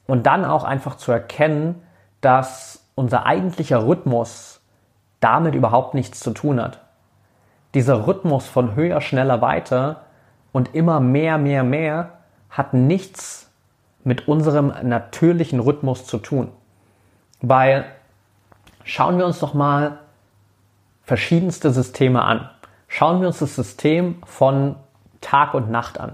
Und 0.07 0.27
dann 0.27 0.45
auch 0.45 0.65
einfach 0.65 0.97
zu 0.97 1.13
erkennen, 1.13 1.83
dass 2.21 2.85
unser 2.95 3.25
eigentlicher 3.25 3.87
Rhythmus 3.87 4.56
damit 5.27 5.57
überhaupt 5.57 5.95
nichts 5.95 6.21
zu 6.21 6.31
tun 6.31 6.63
hat. 6.63 6.79
Dieser 7.75 8.07
Rhythmus 8.07 8.47
von 8.47 8.77
höher, 8.77 9.01
schneller, 9.01 9.41
weiter 9.41 10.03
und 10.53 10.73
immer 10.75 11.01
mehr, 11.01 11.37
mehr, 11.37 11.65
mehr 11.65 12.11
hat 12.49 12.75
nichts 12.75 13.51
mit 14.05 14.29
unserem 14.29 14.73
natürlichen 14.83 15.59
Rhythmus 15.59 16.07
zu 16.07 16.19
tun. 16.19 16.53
Weil 17.41 17.87
schauen 18.85 19.19
wir 19.19 19.27
uns 19.27 19.41
doch 19.41 19.53
mal 19.53 19.99
verschiedenste 21.03 21.73
Systeme 21.73 22.23
an. 22.23 22.49
Schauen 22.87 23.21
wir 23.21 23.27
uns 23.27 23.41
das 23.41 23.57
System 23.57 24.23
von 24.25 24.77
Tag 25.21 25.55
und 25.55 25.73
Nacht 25.73 25.99
an. 25.99 26.13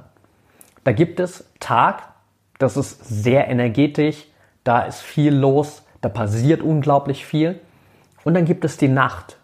Da 0.84 0.92
gibt 0.92 1.20
es 1.20 1.44
Tag, 1.60 2.02
das 2.58 2.78
ist 2.78 3.04
sehr 3.04 3.48
energetisch, 3.48 4.26
da 4.64 4.80
ist 4.80 5.02
viel 5.02 5.34
los, 5.34 5.82
da 6.00 6.08
passiert 6.08 6.62
unglaublich 6.62 7.26
viel. 7.26 7.60
Und 8.24 8.34
dann 8.34 8.44
gibt 8.44 8.64
es 8.64 8.76
die 8.76 8.88
Nacht, 8.88 9.36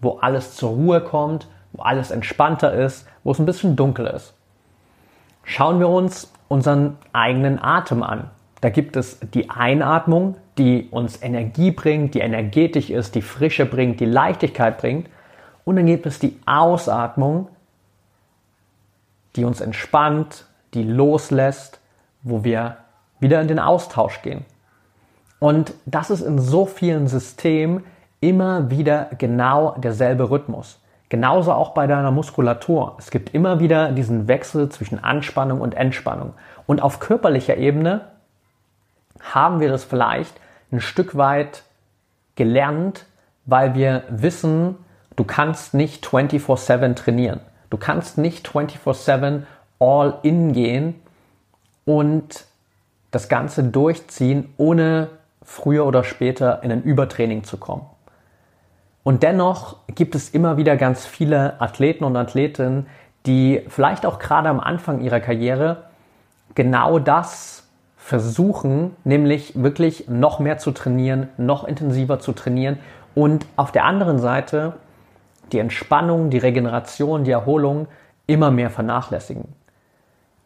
wo 0.00 0.18
alles 0.18 0.56
zur 0.56 0.70
Ruhe 0.70 1.00
kommt, 1.00 1.48
wo 1.72 1.82
alles 1.82 2.10
entspannter 2.10 2.72
ist, 2.72 3.06
wo 3.22 3.32
es 3.32 3.38
ein 3.38 3.46
bisschen 3.46 3.76
dunkel 3.76 4.06
ist. 4.06 4.34
Schauen 5.44 5.78
wir 5.78 5.88
uns 5.88 6.32
unseren 6.48 6.96
eigenen 7.12 7.62
Atem 7.62 8.02
an. 8.02 8.30
Da 8.60 8.70
gibt 8.70 8.96
es 8.96 9.18
die 9.20 9.50
Einatmung, 9.50 10.36
die 10.56 10.88
uns 10.90 11.22
Energie 11.22 11.70
bringt, 11.70 12.14
die 12.14 12.20
energetisch 12.20 12.90
ist, 12.90 13.14
die 13.14 13.22
Frische 13.22 13.66
bringt, 13.66 14.00
die 14.00 14.06
Leichtigkeit 14.06 14.78
bringt. 14.78 15.08
Und 15.64 15.76
dann 15.76 15.86
gibt 15.86 16.06
es 16.06 16.18
die 16.18 16.38
Ausatmung, 16.46 17.48
die 19.36 19.44
uns 19.44 19.60
entspannt, 19.60 20.46
die 20.74 20.82
loslässt, 20.82 21.80
wo 22.22 22.44
wir 22.44 22.78
wieder 23.20 23.40
in 23.40 23.48
den 23.48 23.58
Austausch 23.58 24.22
gehen. 24.22 24.44
Und 25.40 25.74
das 25.84 26.10
ist 26.10 26.22
in 26.22 26.38
so 26.38 26.66
vielen 26.66 27.06
Systemen 27.06 27.84
immer 28.24 28.70
wieder 28.70 29.10
genau 29.18 29.76
derselbe 29.78 30.30
Rhythmus. 30.30 30.80
Genauso 31.10 31.52
auch 31.52 31.74
bei 31.74 31.86
deiner 31.86 32.10
Muskulatur. 32.10 32.96
Es 32.98 33.10
gibt 33.10 33.34
immer 33.34 33.60
wieder 33.60 33.92
diesen 33.92 34.26
Wechsel 34.26 34.70
zwischen 34.70 35.04
Anspannung 35.04 35.60
und 35.60 35.74
Entspannung. 35.74 36.32
Und 36.66 36.82
auf 36.82 36.98
körperlicher 36.98 37.58
Ebene 37.58 38.00
haben 39.20 39.60
wir 39.60 39.68
das 39.68 39.84
vielleicht 39.84 40.34
ein 40.72 40.80
Stück 40.80 41.16
weit 41.16 41.62
gelernt, 42.34 43.04
weil 43.44 43.74
wir 43.74 44.04
wissen, 44.08 44.76
du 45.16 45.24
kannst 45.24 45.74
nicht 45.74 46.06
24/7 46.06 46.96
trainieren. 46.96 47.40
Du 47.68 47.76
kannst 47.76 48.16
nicht 48.16 48.48
24/7 48.48 49.46
all 49.78 50.18
in 50.22 50.52
gehen 50.52 50.94
und 51.84 52.46
das 53.10 53.28
Ganze 53.28 53.62
durchziehen, 53.62 54.52
ohne 54.56 55.10
früher 55.42 55.84
oder 55.86 56.02
später 56.02 56.62
in 56.62 56.72
ein 56.72 56.82
Übertraining 56.82 57.44
zu 57.44 57.58
kommen. 57.58 57.86
Und 59.04 59.22
dennoch 59.22 59.76
gibt 59.94 60.14
es 60.14 60.30
immer 60.30 60.56
wieder 60.56 60.76
ganz 60.76 61.06
viele 61.06 61.60
Athleten 61.60 62.02
und 62.04 62.16
Athletinnen, 62.16 62.86
die 63.26 63.62
vielleicht 63.68 64.04
auch 64.06 64.18
gerade 64.18 64.48
am 64.48 64.58
Anfang 64.58 65.00
ihrer 65.00 65.20
Karriere 65.20 65.84
genau 66.54 66.98
das 66.98 67.68
versuchen, 67.96 68.96
nämlich 69.04 69.62
wirklich 69.62 70.08
noch 70.08 70.40
mehr 70.40 70.58
zu 70.58 70.72
trainieren, 70.72 71.28
noch 71.36 71.64
intensiver 71.64 72.18
zu 72.18 72.32
trainieren 72.32 72.78
und 73.14 73.46
auf 73.56 73.72
der 73.72 73.84
anderen 73.84 74.18
Seite 74.18 74.74
die 75.52 75.58
Entspannung, 75.58 76.30
die 76.30 76.38
Regeneration, 76.38 77.24
die 77.24 77.30
Erholung 77.30 77.88
immer 78.26 78.50
mehr 78.50 78.70
vernachlässigen. 78.70 79.48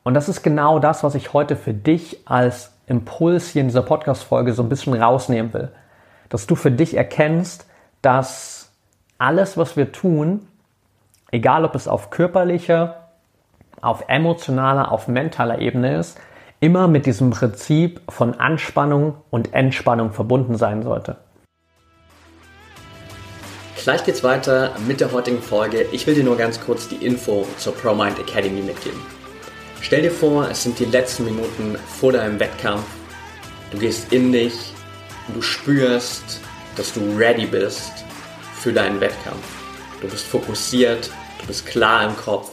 Und 0.03 0.15
das 0.15 0.29
ist 0.29 0.43
genau 0.43 0.79
das, 0.79 1.05
was 1.05 1.15
ich 1.15 1.33
heute 1.33 1.57
für 1.57 1.75
dich 1.75 2.23
als 2.27 2.73
Impuls 2.87 3.49
hier 3.49 3.63
in 3.63 3.69
dieser 3.69 3.83
Podcast-Folge 3.83 4.53
so 4.53 4.63
ein 4.63 4.69
bisschen 4.69 4.95
rausnehmen 4.95 5.53
will. 5.53 5.69
Dass 6.29 6.47
du 6.47 6.55
für 6.55 6.71
dich 6.71 6.97
erkennst, 6.97 7.67
dass 8.03 8.71
alles, 9.19 9.57
was 9.57 9.77
wir 9.77 9.93
tun, 9.93 10.47
egal 11.31 11.65
ob 11.65 11.75
es 11.75 11.89
auf 11.89 12.11
körperlicher, 12.11 13.09
auf 13.81 14.05
emotionaler, 14.09 14.91
auf 14.93 15.09
mentaler 15.09 15.61
Ebene 15.61 15.99
ist, 15.99 16.19
immer 16.61 16.89
mit 16.89 17.07
diesem 17.07 17.31
Prinzip 17.31 18.01
von 18.09 18.35
Anspannung 18.35 19.17
und 19.31 19.55
Entspannung 19.55 20.13
verbunden 20.13 20.57
sein 20.57 20.83
sollte. 20.83 21.17
Gleich 23.77 24.05
geht's 24.05 24.25
weiter 24.25 24.73
mit 24.87 25.01
der 25.01 25.13
heutigen 25.13 25.41
Folge. 25.41 25.87
Ich 25.93 26.07
will 26.07 26.15
dir 26.15 26.25
nur 26.25 26.37
ganz 26.37 26.61
kurz 26.61 26.89
die 26.89 26.97
Info 26.97 27.47
zur 27.57 27.75
ProMind 27.75 28.19
Academy 28.19 28.61
mitgeben. 28.61 29.01
Stell 29.81 30.03
dir 30.03 30.11
vor, 30.11 30.49
es 30.51 30.65
sind 30.65 30.79
die 30.79 30.85
letzten 30.85 31.25
Minuten 31.25 31.77
vor 31.87 32.13
deinem 32.13 32.41
Wettkampf. 32.41 32.85
Du 33.71 33.79
gehst 33.79 34.13
in 34.13 34.33
dich 34.33 34.75
du 35.35 35.43
spürst, 35.43 36.41
dass 36.79 36.93
du 36.95 37.01
ready 37.17 37.45
bist 37.45 37.93
für 38.55 38.73
deinen 38.73 39.01
Wettkampf. 39.01 39.45
Du 40.01 40.09
bist 40.09 40.27
fokussiert, 40.27 41.11
du 41.41 41.47
bist 41.49 41.67
klar 41.67 42.09
im 42.09 42.17
Kopf 42.17 42.51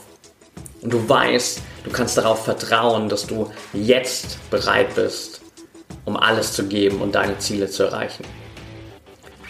und 0.81 0.91
du 0.91 1.07
weißt, 1.07 1.61
du 1.83 1.91
kannst 1.91 2.17
darauf 2.17 2.43
vertrauen, 2.43 3.07
dass 3.07 3.25
du 3.25 3.51
jetzt 3.71 4.49
bereit 4.49 4.93
bist, 4.95 5.41
um 6.03 6.17
alles 6.17 6.53
zu 6.53 6.65
geben 6.67 7.01
und 7.01 7.15
deine 7.15 7.37
Ziele 7.37 7.69
zu 7.69 7.83
erreichen. 7.83 8.25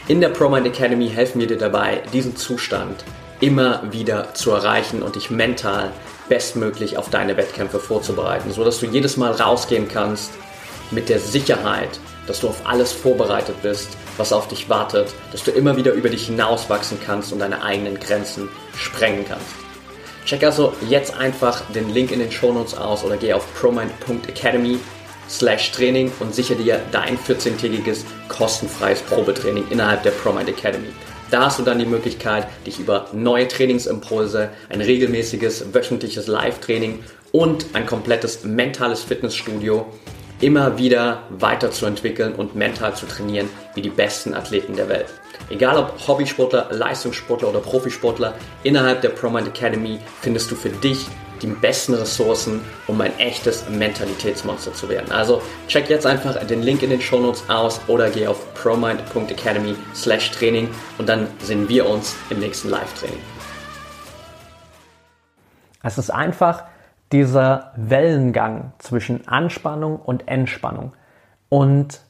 In 0.07 0.21
der 0.21 0.29
ProMind 0.29 0.67
Academy 0.67 1.09
helfen 1.09 1.39
wir 1.39 1.47
dir 1.47 1.57
dabei, 1.57 2.03
diesen 2.13 2.35
Zustand 2.35 3.03
immer 3.39 3.91
wieder 3.91 4.33
zu 4.33 4.51
erreichen 4.51 5.01
und 5.01 5.15
dich 5.15 5.31
mental 5.31 5.91
bestmöglich 6.29 6.97
auf 6.97 7.09
deine 7.09 7.37
Wettkämpfe 7.37 7.79
vorzubereiten, 7.79 8.51
sodass 8.51 8.79
du 8.79 8.87
jedes 8.87 9.17
Mal 9.17 9.31
rausgehen 9.31 9.87
kannst 9.87 10.31
mit 10.91 11.09
der 11.09 11.19
Sicherheit, 11.19 11.99
dass 12.27 12.39
du 12.39 12.49
auf 12.49 12.65
alles 12.65 12.91
vorbereitet 12.91 13.61
bist, 13.61 13.89
was 14.17 14.33
auf 14.33 14.47
dich 14.47 14.69
wartet, 14.69 15.13
dass 15.31 15.43
du 15.43 15.51
immer 15.51 15.77
wieder 15.77 15.93
über 15.93 16.09
dich 16.09 16.27
hinauswachsen 16.27 16.99
kannst 17.05 17.31
und 17.33 17.39
deine 17.39 17.63
eigenen 17.63 17.99
Grenzen 17.99 18.49
sprengen 18.77 19.25
kannst. 19.27 19.45
Check 20.25 20.43
also 20.43 20.73
jetzt 20.89 21.15
einfach 21.15 21.61
den 21.71 21.93
Link 21.93 22.11
in 22.11 22.19
den 22.19 22.31
Shownotes 22.31 22.75
aus 22.75 23.03
oder 23.03 23.17
geh 23.17 23.33
auf 23.33 23.45
promind.academy 23.53 24.79
slash 25.29 25.71
Training 25.71 26.11
und 26.19 26.33
sichere 26.33 26.57
dir 26.57 26.81
dein 26.91 27.17
14-tägiges 27.17 28.05
kostenfreies 28.27 29.01
Probetraining 29.01 29.65
innerhalb 29.69 30.03
der 30.03 30.11
ProMind 30.11 30.49
Academy. 30.49 30.89
Da 31.31 31.45
hast 31.45 31.59
du 31.59 31.63
dann 31.63 31.79
die 31.79 31.85
Möglichkeit, 31.85 32.47
dich 32.65 32.79
über 32.79 33.07
neue 33.11 33.47
Trainingsimpulse, 33.47 34.49
ein 34.69 34.81
regelmäßiges 34.81 35.73
wöchentliches 35.73 36.27
Live-Training 36.27 37.03
und 37.31 37.65
ein 37.73 37.85
komplettes 37.85 38.43
mentales 38.43 39.03
Fitnessstudio 39.03 39.87
immer 40.41 40.77
wieder 40.77 41.23
weiterzuentwickeln 41.29 42.33
und 42.33 42.55
mental 42.55 42.95
zu 42.95 43.05
trainieren 43.05 43.49
wie 43.73 43.81
die 43.81 43.89
besten 43.89 44.33
Athleten 44.33 44.75
der 44.75 44.89
Welt. 44.89 45.07
Egal 45.49 45.77
ob 45.77 46.07
Hobbysportler, 46.07 46.67
Leistungssportler 46.71 47.49
oder 47.49 47.59
Profisportler, 47.59 48.33
innerhalb 48.63 49.01
der 49.01 49.09
ProMind 49.09 49.47
Academy 49.47 49.99
findest 50.21 50.49
du 50.51 50.55
für 50.55 50.69
dich 50.69 51.07
die 51.41 51.47
besten 51.47 51.93
Ressourcen, 51.93 52.61
um 52.87 52.99
ein 53.01 53.17
echtes 53.19 53.67
Mentalitätsmonster 53.69 54.73
zu 54.73 54.89
werden. 54.89 55.11
Also 55.11 55.41
check 55.67 55.89
jetzt 55.89 56.05
einfach 56.05 56.43
den 56.45 56.61
Link 56.61 56.81
in 56.81 56.89
den 56.89 57.01
Shownotes 57.01 57.43
aus 57.49 57.81
oder 57.87 58.09
geh 58.09 58.27
auf 58.27 58.53
promind.academy 58.55 59.75
slash 59.93 60.31
Training 60.31 60.69
und 60.97 61.09
dann 61.09 61.27
sehen 61.39 61.67
wir 61.67 61.87
uns 61.87 62.15
im 62.29 62.39
nächsten 62.39 62.69
Live-Training. 62.69 63.19
Es 65.83 65.97
ist 65.97 66.09
einfach 66.09 66.63
dieser 67.11 67.71
Wellengang 67.75 68.73
zwischen 68.79 69.27
Anspannung 69.27 69.97
und 69.97 70.27
Entspannung. 70.27 70.93
Und 71.49 72.01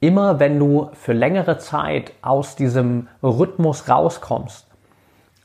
immer 0.00 0.40
wenn 0.40 0.58
du 0.58 0.90
für 0.94 1.12
längere 1.12 1.58
Zeit 1.58 2.12
aus 2.22 2.56
diesem 2.56 3.08
Rhythmus 3.22 3.88
rauskommst, 3.88 4.66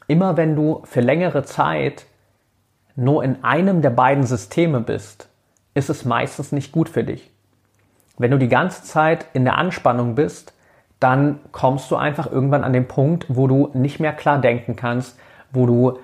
immer 0.08 0.38
wenn 0.38 0.56
du 0.56 0.82
für 0.86 1.02
längere 1.02 1.44
Zeit 1.44 2.06
nur 2.96 3.24
in 3.24 3.44
einem 3.44 3.82
der 3.82 3.89
beiden 3.89 4.24
Systeme 4.24 4.80
bist, 4.80 5.28
ist 5.74 5.89
es 5.89 6.06
meistens 6.06 6.52
nicht 6.52 6.72
gut 6.72 6.89
für 6.89 7.04
dich. 7.04 7.32
Wenn 8.18 8.32
du 8.32 8.38
die 8.38 8.50
ganze 8.50 8.84
Zeit 8.84 9.26
in 9.34 9.44
der 9.44 9.58
Anspannung 9.58 10.13
bist, 10.13 10.54
dann 11.00 11.39
kommst 11.52 11.89
du 11.89 11.96
einfach 11.96 12.32
irgendwann 12.32 12.63
an 12.63 12.74
den 12.74 12.88
Punkt, 12.88 13.26
wo 13.28 13.48
du 13.48 13.72
nicht 13.74 14.00
mehr 14.00 14.13
klar 14.13 14.39
denken 14.39 14.76
kannst, 14.76 15.18
wo 15.52 15.66
du 15.66 16.00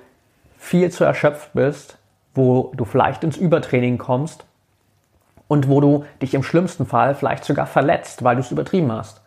viel 0.57 0.91
zu 0.91 1.03
erschöpft 1.03 1.51
bist, 1.53 1.98
wo 2.39 2.71
du 2.75 2.85
vielleicht 2.85 3.23
ins 3.23 3.37
Übertraining 3.37 3.97
kommst 3.99 4.45
und 5.47 5.67
wo 5.67 5.81
du 5.81 6.05
dich 6.21 6.33
im 6.33 6.41
schlimmsten 6.41 6.85
Fall 6.85 7.13
vielleicht 7.13 7.43
sogar 7.43 7.67
verletzt, 7.67 8.23
weil 8.23 8.35
du 8.35 8.41
es 8.41 8.51
übertrieben 8.51 8.91
hast. 8.91 9.21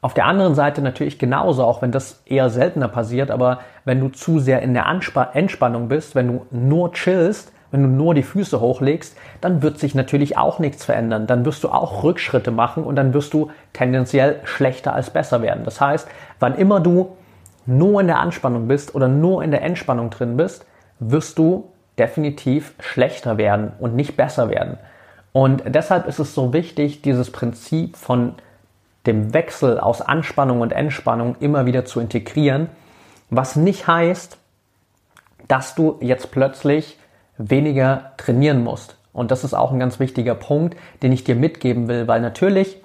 Auf 0.00 0.14
der 0.14 0.26
anderen 0.26 0.54
Seite 0.54 0.82
natürlich 0.82 1.18
genauso, 1.18 1.64
auch 1.64 1.82
wenn 1.82 1.92
das 1.92 2.22
eher 2.26 2.50
seltener 2.50 2.88
passiert, 2.88 3.30
aber 3.30 3.60
wenn 3.84 4.00
du 4.00 4.08
zu 4.08 4.38
sehr 4.38 4.62
in 4.62 4.74
der 4.74 4.86
Anspa 4.86 5.30
Entspannung 5.34 5.88
bist, 5.88 6.14
wenn 6.14 6.28
du 6.28 6.46
nur 6.50 6.92
chillst, 6.92 7.52
wenn 7.70 7.82
du 7.82 7.88
nur 7.88 8.14
die 8.14 8.22
Füße 8.22 8.60
hochlegst, 8.60 9.16
dann 9.40 9.60
wird 9.60 9.78
sich 9.78 9.94
natürlich 9.94 10.38
auch 10.38 10.58
nichts 10.58 10.84
verändern. 10.84 11.26
Dann 11.26 11.44
wirst 11.44 11.64
du 11.64 11.68
auch 11.68 12.04
Rückschritte 12.04 12.50
machen 12.50 12.84
und 12.84 12.96
dann 12.96 13.12
wirst 13.12 13.34
du 13.34 13.50
tendenziell 13.72 14.40
schlechter 14.44 14.94
als 14.94 15.10
besser 15.10 15.42
werden. 15.42 15.64
Das 15.64 15.80
heißt, 15.80 16.08
wann 16.38 16.54
immer 16.54 16.80
du 16.80 17.16
nur 17.66 18.00
in 18.00 18.06
der 18.06 18.20
Anspannung 18.20 18.68
bist 18.68 18.94
oder 18.94 19.08
nur 19.08 19.42
in 19.42 19.50
der 19.50 19.62
Entspannung 19.62 20.10
drin 20.10 20.36
bist, 20.36 20.66
wirst 21.00 21.38
du 21.38 21.70
definitiv 21.98 22.74
schlechter 22.80 23.38
werden 23.38 23.72
und 23.78 23.94
nicht 23.94 24.16
besser 24.16 24.50
werden. 24.50 24.78
Und 25.32 25.62
deshalb 25.66 26.06
ist 26.06 26.18
es 26.18 26.34
so 26.34 26.52
wichtig, 26.52 27.02
dieses 27.02 27.32
Prinzip 27.32 27.96
von 27.96 28.34
dem 29.06 29.34
Wechsel 29.34 29.78
aus 29.78 30.00
Anspannung 30.00 30.60
und 30.60 30.72
Entspannung 30.72 31.36
immer 31.40 31.66
wieder 31.66 31.84
zu 31.84 32.00
integrieren, 32.00 32.68
was 33.30 33.56
nicht 33.56 33.86
heißt, 33.86 34.38
dass 35.48 35.74
du 35.74 35.98
jetzt 36.00 36.30
plötzlich 36.30 36.98
weniger 37.36 38.12
trainieren 38.16 38.62
musst. 38.62 38.96
Und 39.12 39.30
das 39.30 39.44
ist 39.44 39.54
auch 39.54 39.72
ein 39.72 39.78
ganz 39.78 40.00
wichtiger 40.00 40.34
Punkt, 40.34 40.76
den 41.02 41.12
ich 41.12 41.24
dir 41.24 41.36
mitgeben 41.36 41.88
will, 41.88 42.08
weil 42.08 42.20
natürlich, 42.20 42.80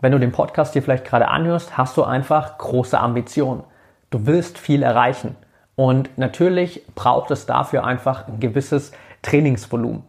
wenn 0.00 0.12
du 0.12 0.18
den 0.18 0.32
Podcast 0.32 0.74
hier 0.74 0.82
vielleicht 0.82 1.04
gerade 1.04 1.28
anhörst, 1.28 1.76
hast 1.76 1.96
du 1.96 2.04
einfach 2.04 2.58
große 2.58 2.98
Ambitionen. 2.98 3.64
Du 4.10 4.26
willst 4.26 4.58
viel 4.58 4.82
erreichen. 4.82 5.36
Und 5.78 6.18
natürlich 6.18 6.82
braucht 6.96 7.30
es 7.30 7.46
dafür 7.46 7.84
einfach 7.84 8.26
ein 8.26 8.40
gewisses 8.40 8.90
Trainingsvolumen. 9.22 10.02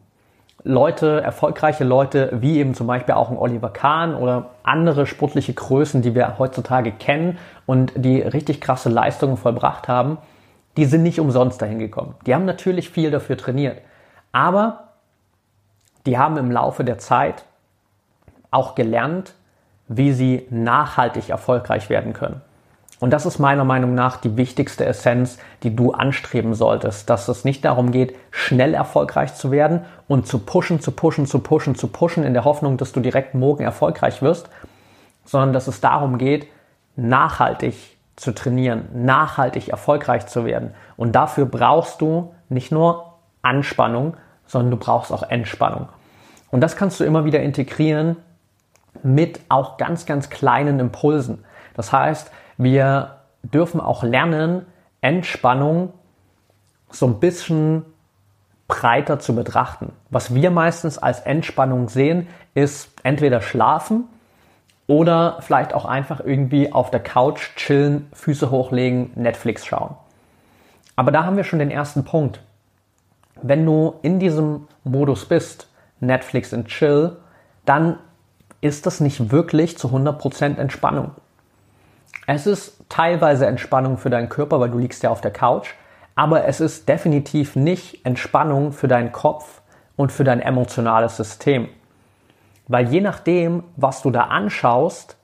Leute, 0.63 1.21
erfolgreiche 1.21 1.84
Leute, 1.84 2.32
wie 2.41 2.58
eben 2.58 2.73
zum 2.73 2.88
Beispiel 2.88 3.13
auch 3.13 3.29
ein 3.29 3.38
Oliver 3.38 3.69
Kahn 3.69 4.15
oder 4.15 4.49
andere 4.63 5.05
sportliche 5.05 5.53
Größen, 5.53 6.01
die 6.01 6.15
wir 6.15 6.39
heutzutage 6.39 6.91
kennen 6.91 7.38
und 7.67 7.93
die 7.95 8.19
richtig 8.19 8.62
krasse 8.62 8.89
Leistungen 8.89 9.38
vollbracht 9.38 9.88
haben, 9.88 10.17
die 10.75 10.86
sind 10.86 11.03
nicht 11.03 11.19
umsonst 11.19 11.62
dahin 11.62 11.77
gekommen. 11.77 12.15
Die 12.25 12.34
haben 12.34 12.45
natürlich 12.45 12.89
viel 12.89 13.12
dafür 13.12 13.38
trainiert. 13.38 13.77
Aber 14.32 14.86
die 16.08 16.17
haben 16.17 16.38
im 16.38 16.49
Laufe 16.49 16.84
der 16.84 16.97
Zeit 16.97 17.45
auch 18.49 18.73
gelernt, 18.73 19.36
wie 19.88 20.13
sie 20.13 20.47
nachhaltig 20.49 21.29
erfolgreich 21.29 21.91
werden 21.91 22.13
können. 22.13 22.41
Und 23.00 23.12
das 23.12 23.26
ist 23.26 23.40
meiner 23.40 23.64
Meinung 23.64 23.96
nach 23.96 24.18
die 24.18 24.36
wichtigste 24.36 24.86
Essenz, 24.86 25.38
die 25.64 25.76
du 25.76 25.94
anstreben 25.94 26.54
solltest, 26.54 27.10
dass 27.10 27.30
es 27.30 27.46
nicht 27.46 27.64
darum 27.64 27.92
geht, 27.92 28.14
schnell 28.30 28.74
erfolgreich 28.74 29.36
zu 29.36 29.52
werden 29.52 29.82
und 30.08 30.28
zu 30.28 30.40
pushen, 30.40 30.82
zu 30.82 30.92
pushen, 30.92 31.26
zu 31.26 31.40
pushen, 31.40 31.76
zu 31.76 31.88
pushen 31.88 32.24
in 32.24 32.34
der 32.34 32.44
Hoffnung, 32.44 32.76
dass 32.78 32.92
du 32.92 33.00
direkt 33.00 33.36
morgen 33.36 33.64
erfolgreich 33.64 34.22
wirst, 34.22 34.50
sondern 35.24 35.54
dass 35.54 35.68
es 35.68 35.80
darum 35.80 36.18
geht, 36.18 36.48
nachhaltig 36.98 37.76
zu 38.18 38.34
trainieren, 38.34 38.90
nachhaltig 38.94 39.70
erfolgreich 39.70 40.28
zu 40.28 40.44
werden. 40.44 40.74
Und 40.98 41.14
dafür 41.14 41.46
brauchst 41.46 42.02
du 42.02 42.34
nicht 42.50 42.72
nur 42.72 43.14
Anspannung, 43.42 44.18
sondern 44.46 44.72
du 44.72 44.78
brauchst 44.78 45.14
auch 45.14 45.24
Entspannung. 45.24 45.88
Und 46.52 46.62
das 46.62 46.76
kannst 46.76 47.00
du 47.00 47.06
immer 47.06 47.24
wieder 47.24 47.40
integrieren 47.42 48.18
mit 49.04 49.40
auch 49.48 49.78
ganz, 49.78 50.06
ganz 50.06 50.30
kleinen 50.30 50.80
Impulsen. 50.80 51.46
Das 51.76 51.94
heißt, 51.94 52.32
wir 52.60 53.15
dürfen 53.41 53.80
auch 53.80 54.04
lernen, 54.04 54.65
Entspannung 55.02 55.93
so 56.91 57.08
ein 57.08 57.19
bisschen 57.19 57.86
breiter 58.67 59.17
zu 59.19 59.34
betrachten. 59.34 59.93
Was 60.10 60.36
wir 60.36 60.52
meistens 60.52 60.98
als 60.98 61.22
Entspannung 61.22 61.88
sehen, 61.88 62.28
ist 62.54 62.91
entweder 63.04 63.41
schlafen 63.41 64.04
oder 64.88 65.38
vielleicht 65.39 65.74
auch 65.74 65.86
einfach 65.86 66.19
irgendwie 66.19 66.74
auf 66.74 66.91
der 66.91 67.00
Couch 67.00 67.56
chillen, 67.56 68.08
Füße 68.13 68.52
hochlegen, 68.52 69.12
Netflix 69.15 69.65
schauen. 69.65 69.95
Aber 70.98 71.12
da 71.12 71.24
haben 71.24 71.38
wir 71.38 71.45
schon 71.45 71.60
den 71.60 71.72
ersten 71.72 72.04
Punkt. 72.04 72.41
Wenn 73.41 73.65
du 73.65 73.95
in 74.02 74.19
diesem 74.19 74.67
Modus 74.84 75.26
bist, 75.26 75.69
Netflix 76.02 76.52
und 76.52 76.67
Chill, 76.67 77.15
dann 77.63 78.00
ist 78.60 78.86
das 78.86 79.00
nicht 79.00 79.32
wirklich 79.32 79.78
zu 79.78 79.88
100% 79.88 80.58
Entspannung. 80.58 81.12
Es 82.28 82.45
ist 82.45 82.84
teilweise 82.89 83.48
Entspannung 83.48 83.98
für 83.98 84.10
deinen 84.10 84.30
Körper, 84.30 84.60
weil 84.60 84.69
du 84.69 84.78
liegst 84.78 85.04
ja 85.04 85.10
auf 85.10 85.22
der 85.22 85.32
Couch, 85.32 85.74
aber 86.15 86.45
es 86.45 86.60
ist 86.60 86.88
definitiv 86.88 87.56
nicht 87.56 88.06
Entspannung 88.06 88.72
für 88.72 88.88
deinen 88.88 89.12
Kopf 89.12 89.62
und 89.95 90.12
für 90.12 90.24
dein 90.24 90.41
emotionales 90.41 91.17
System. 91.17 91.69
Weil 92.67 92.89
je 92.89 93.02
nachdem, 93.02 93.63
was 93.76 94.02
du 94.02 94.12
da 94.12 94.26
anschaust, 94.26 95.17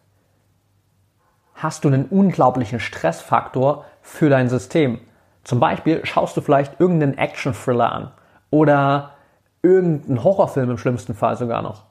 hast 1.53 1.83
du 1.83 1.89
einen 1.89 2.05
unglaublichen 2.05 2.79
Stressfaktor 2.79 3.85
für 4.01 4.29
dein 4.29 4.49
System. 4.49 4.99
Zum 5.43 5.59
Beispiel 5.59 6.05
schaust 6.05 6.35
du 6.35 6.41
vielleicht 6.41 6.79
irgendeinen 6.79 7.17
Action-Thriller 7.17 7.91
an 7.91 8.11
oder 8.49 9.11
irgendeinen 9.61 10.23
Horrorfilm 10.23 10.71
im 10.71 10.77
schlimmsten 10.77 11.13
Fall 11.13 11.37
sogar 11.37 11.61
noch. 11.61 11.83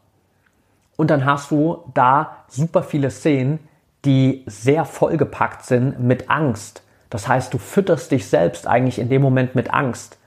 Und 0.96 1.10
dann 1.10 1.24
hast 1.24 1.50
du 1.50 1.84
da 1.94 2.44
super 2.48 2.82
viele 2.82 3.10
Szenen, 3.10 3.68
die 4.04 4.44
sehr 4.46 4.84
vollgepackt 4.84 5.64
sind 5.64 6.00
mit 6.00 6.30
Angst. 6.30 6.82
Das 7.10 7.28
heißt, 7.28 7.54
du 7.54 7.58
fütterst 7.58 8.10
dich 8.10 8.26
selbst 8.28 8.66
eigentlich 8.66 8.98
in 8.98 9.08
dem 9.08 9.22
Moment 9.22 9.54
mit 9.54 9.72
Angst. 9.72 10.18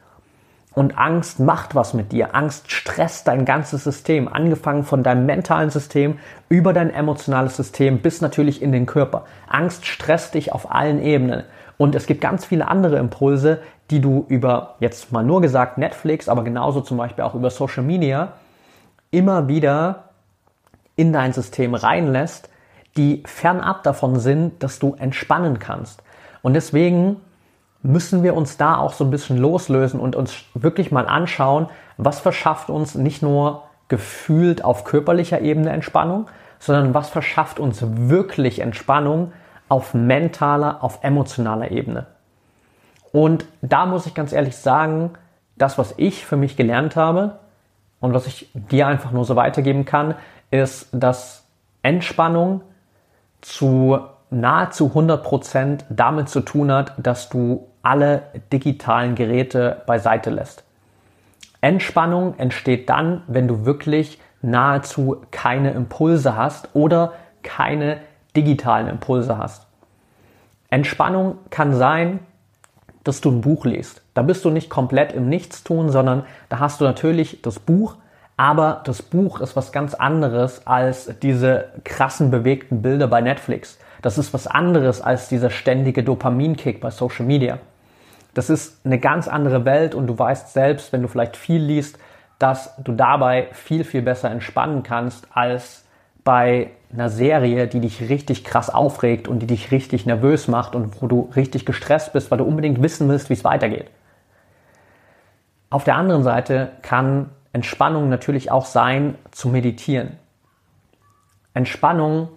Und 0.73 0.95
Angst 0.97 1.39
macht 1.39 1.73
was 1.73 1.95
mit 1.95 2.11
dir. 2.11 2.35
Angst 2.35 2.71
stresst 2.71 3.27
dein 3.27 3.45
ganzes 3.45 3.83
System, 3.83 4.27
angefangen 4.27 4.83
von 4.83 5.01
deinem 5.01 5.25
mentalen 5.25 5.71
System 5.71 6.19
über 6.49 6.71
dein 6.71 6.91
emotionales 6.91 7.57
System 7.57 7.97
bis 7.97 8.21
natürlich 8.21 8.61
in 8.61 8.71
den 8.71 8.85
Körper. 8.85 9.25
Angst 9.47 9.87
stresst 9.87 10.35
dich 10.35 10.51
auf 10.51 10.71
allen 10.71 11.01
Ebenen. 11.01 11.43
Und 11.77 11.95
es 11.95 12.05
gibt 12.05 12.21
ganz 12.21 12.45
viele 12.45 12.67
andere 12.67 12.97
Impulse, 12.97 13.61
die 13.89 14.01
du 14.01 14.25
über, 14.27 14.75
jetzt 14.79 15.11
mal 15.11 15.23
nur 15.23 15.41
gesagt, 15.41 15.77
Netflix, 15.77 16.29
aber 16.29 16.43
genauso 16.43 16.81
zum 16.81 16.97
Beispiel 16.97 17.23
auch 17.23 17.33
über 17.35 17.49
Social 17.49 17.83
Media, 17.83 18.33
immer 19.09 19.47
wieder 19.47 20.09
in 20.95 21.11
dein 21.11 21.33
System 21.33 21.73
reinlässt, 21.73 22.49
die 22.97 23.23
fernab 23.25 23.83
davon 23.83 24.19
sind, 24.19 24.63
dass 24.63 24.79
du 24.79 24.95
entspannen 24.95 25.59
kannst. 25.59 26.03
Und 26.41 26.53
deswegen 26.53 27.17
müssen 27.83 28.23
wir 28.23 28.35
uns 28.35 28.57
da 28.57 28.77
auch 28.77 28.93
so 28.93 29.03
ein 29.03 29.11
bisschen 29.11 29.37
loslösen 29.37 29.99
und 29.99 30.15
uns 30.15 30.43
wirklich 30.53 30.91
mal 30.91 31.07
anschauen, 31.07 31.67
was 31.97 32.19
verschafft 32.19 32.69
uns 32.69 32.95
nicht 32.95 33.21
nur 33.21 33.63
gefühlt 33.87 34.63
auf 34.63 34.83
körperlicher 34.83 35.41
Ebene 35.41 35.69
Entspannung, 35.69 36.27
sondern 36.59 36.93
was 36.93 37.09
verschafft 37.09 37.59
uns 37.59 37.83
wirklich 37.85 38.59
Entspannung 38.59 39.31
auf 39.69 39.93
mentaler, 39.93 40.83
auf 40.83 41.03
emotionaler 41.03 41.71
Ebene. 41.71 42.07
Und 43.11 43.45
da 43.61 43.85
muss 43.85 44.05
ich 44.05 44.13
ganz 44.13 44.33
ehrlich 44.33 44.57
sagen, 44.57 45.11
das, 45.55 45.77
was 45.77 45.93
ich 45.97 46.25
für 46.25 46.37
mich 46.37 46.57
gelernt 46.57 46.95
habe 46.95 47.39
und 47.99 48.13
was 48.13 48.27
ich 48.27 48.49
dir 48.53 48.87
einfach 48.87 49.11
nur 49.11 49.25
so 49.25 49.35
weitergeben 49.35 49.85
kann, 49.85 50.15
ist, 50.51 50.89
dass 50.91 51.45
Entspannung 51.81 52.61
zu 53.47 53.97
nahezu 54.29 54.91
100% 54.93 55.85
damit 55.89 56.27
zu 56.27 56.41
tun 56.41 56.71
hat, 56.71 56.93
dass 56.97 57.29
du 57.29 57.67
alle 57.81 58.23
digitalen 58.51 59.15
Geräte 59.15 59.83
beiseite 59.87 60.29
lässt. 60.29 60.65
Entspannung 61.61 62.37
entsteht 62.37 62.89
dann, 62.89 63.23
wenn 63.27 63.47
du 63.47 63.65
wirklich 63.65 64.19
nahezu 64.41 65.21
keine 65.31 65.71
Impulse 65.71 66.35
hast 66.35 66.69
oder 66.73 67.13
keine 67.41 67.99
digitalen 68.35 68.87
Impulse 68.87 69.37
hast. 69.37 69.65
Entspannung 70.69 71.37
kann 71.49 71.73
sein, 71.73 72.19
dass 73.05 73.21
du 73.21 73.31
ein 73.31 73.39
Buch 73.39 73.63
liest. 73.65 74.01
Da 74.13 74.23
bist 74.23 74.43
du 74.43 74.49
nicht 74.49 74.69
komplett 74.69 75.13
im 75.13 75.29
Nichtstun, 75.29 75.89
sondern 75.89 76.25
da 76.49 76.59
hast 76.59 76.81
du 76.81 76.85
natürlich 76.85 77.41
das 77.41 77.59
Buch, 77.59 77.95
aber 78.37 78.81
das 78.85 79.01
Buch 79.01 79.41
ist 79.41 79.55
was 79.55 79.71
ganz 79.71 79.95
anderes 79.95 80.65
als 80.67 81.11
diese 81.21 81.69
krassen 81.83 82.29
bewegten 82.29 82.83
Bilder 82.83 83.07
bei 83.07 83.19
Netflix. 83.19 83.79
Das 84.03 84.19
ist 84.19 84.31
was 84.33 84.45
anderes 84.45 85.01
als 85.01 85.27
dieser 85.27 85.49
ständige 85.49 86.03
Dopaminkick 86.03 86.79
bei 86.79 86.91
Social 86.91 87.25
Media. 87.25 87.57
Das 88.35 88.51
ist 88.51 88.85
eine 88.85 88.99
ganz 88.99 89.27
andere 89.27 89.65
Welt 89.65 89.95
und 89.95 90.05
du 90.05 90.17
weißt 90.17 90.53
selbst, 90.53 90.93
wenn 90.93 91.01
du 91.01 91.07
vielleicht 91.07 91.35
viel 91.35 91.61
liest, 91.61 91.97
dass 92.37 92.75
du 92.77 92.91
dabei 92.91 93.47
viel, 93.53 93.83
viel 93.83 94.03
besser 94.03 94.29
entspannen 94.29 94.83
kannst 94.83 95.27
als 95.31 95.85
bei 96.23 96.69
einer 96.93 97.09
Serie, 97.09 97.67
die 97.67 97.79
dich 97.79 98.07
richtig 98.09 98.43
krass 98.43 98.69
aufregt 98.69 99.27
und 99.27 99.39
die 99.39 99.47
dich 99.47 99.71
richtig 99.71 100.05
nervös 100.05 100.47
macht 100.47 100.75
und 100.75 101.01
wo 101.01 101.07
du 101.07 101.31
richtig 101.35 101.65
gestresst 101.65 102.13
bist, 102.13 102.29
weil 102.29 102.37
du 102.37 102.43
unbedingt 102.43 102.83
wissen 102.83 103.09
willst, 103.09 103.29
wie 103.29 103.33
es 103.33 103.43
weitergeht. 103.43 103.89
Auf 105.71 105.83
der 105.83 105.95
anderen 105.95 106.23
Seite 106.23 106.73
kann 106.83 107.31
Entspannung 107.57 108.07
natürlich 108.07 108.51
auch 108.51 108.67
sein, 108.67 109.15
zu 109.31 109.49
meditieren. 109.49 110.19
Entspannung 111.55 112.29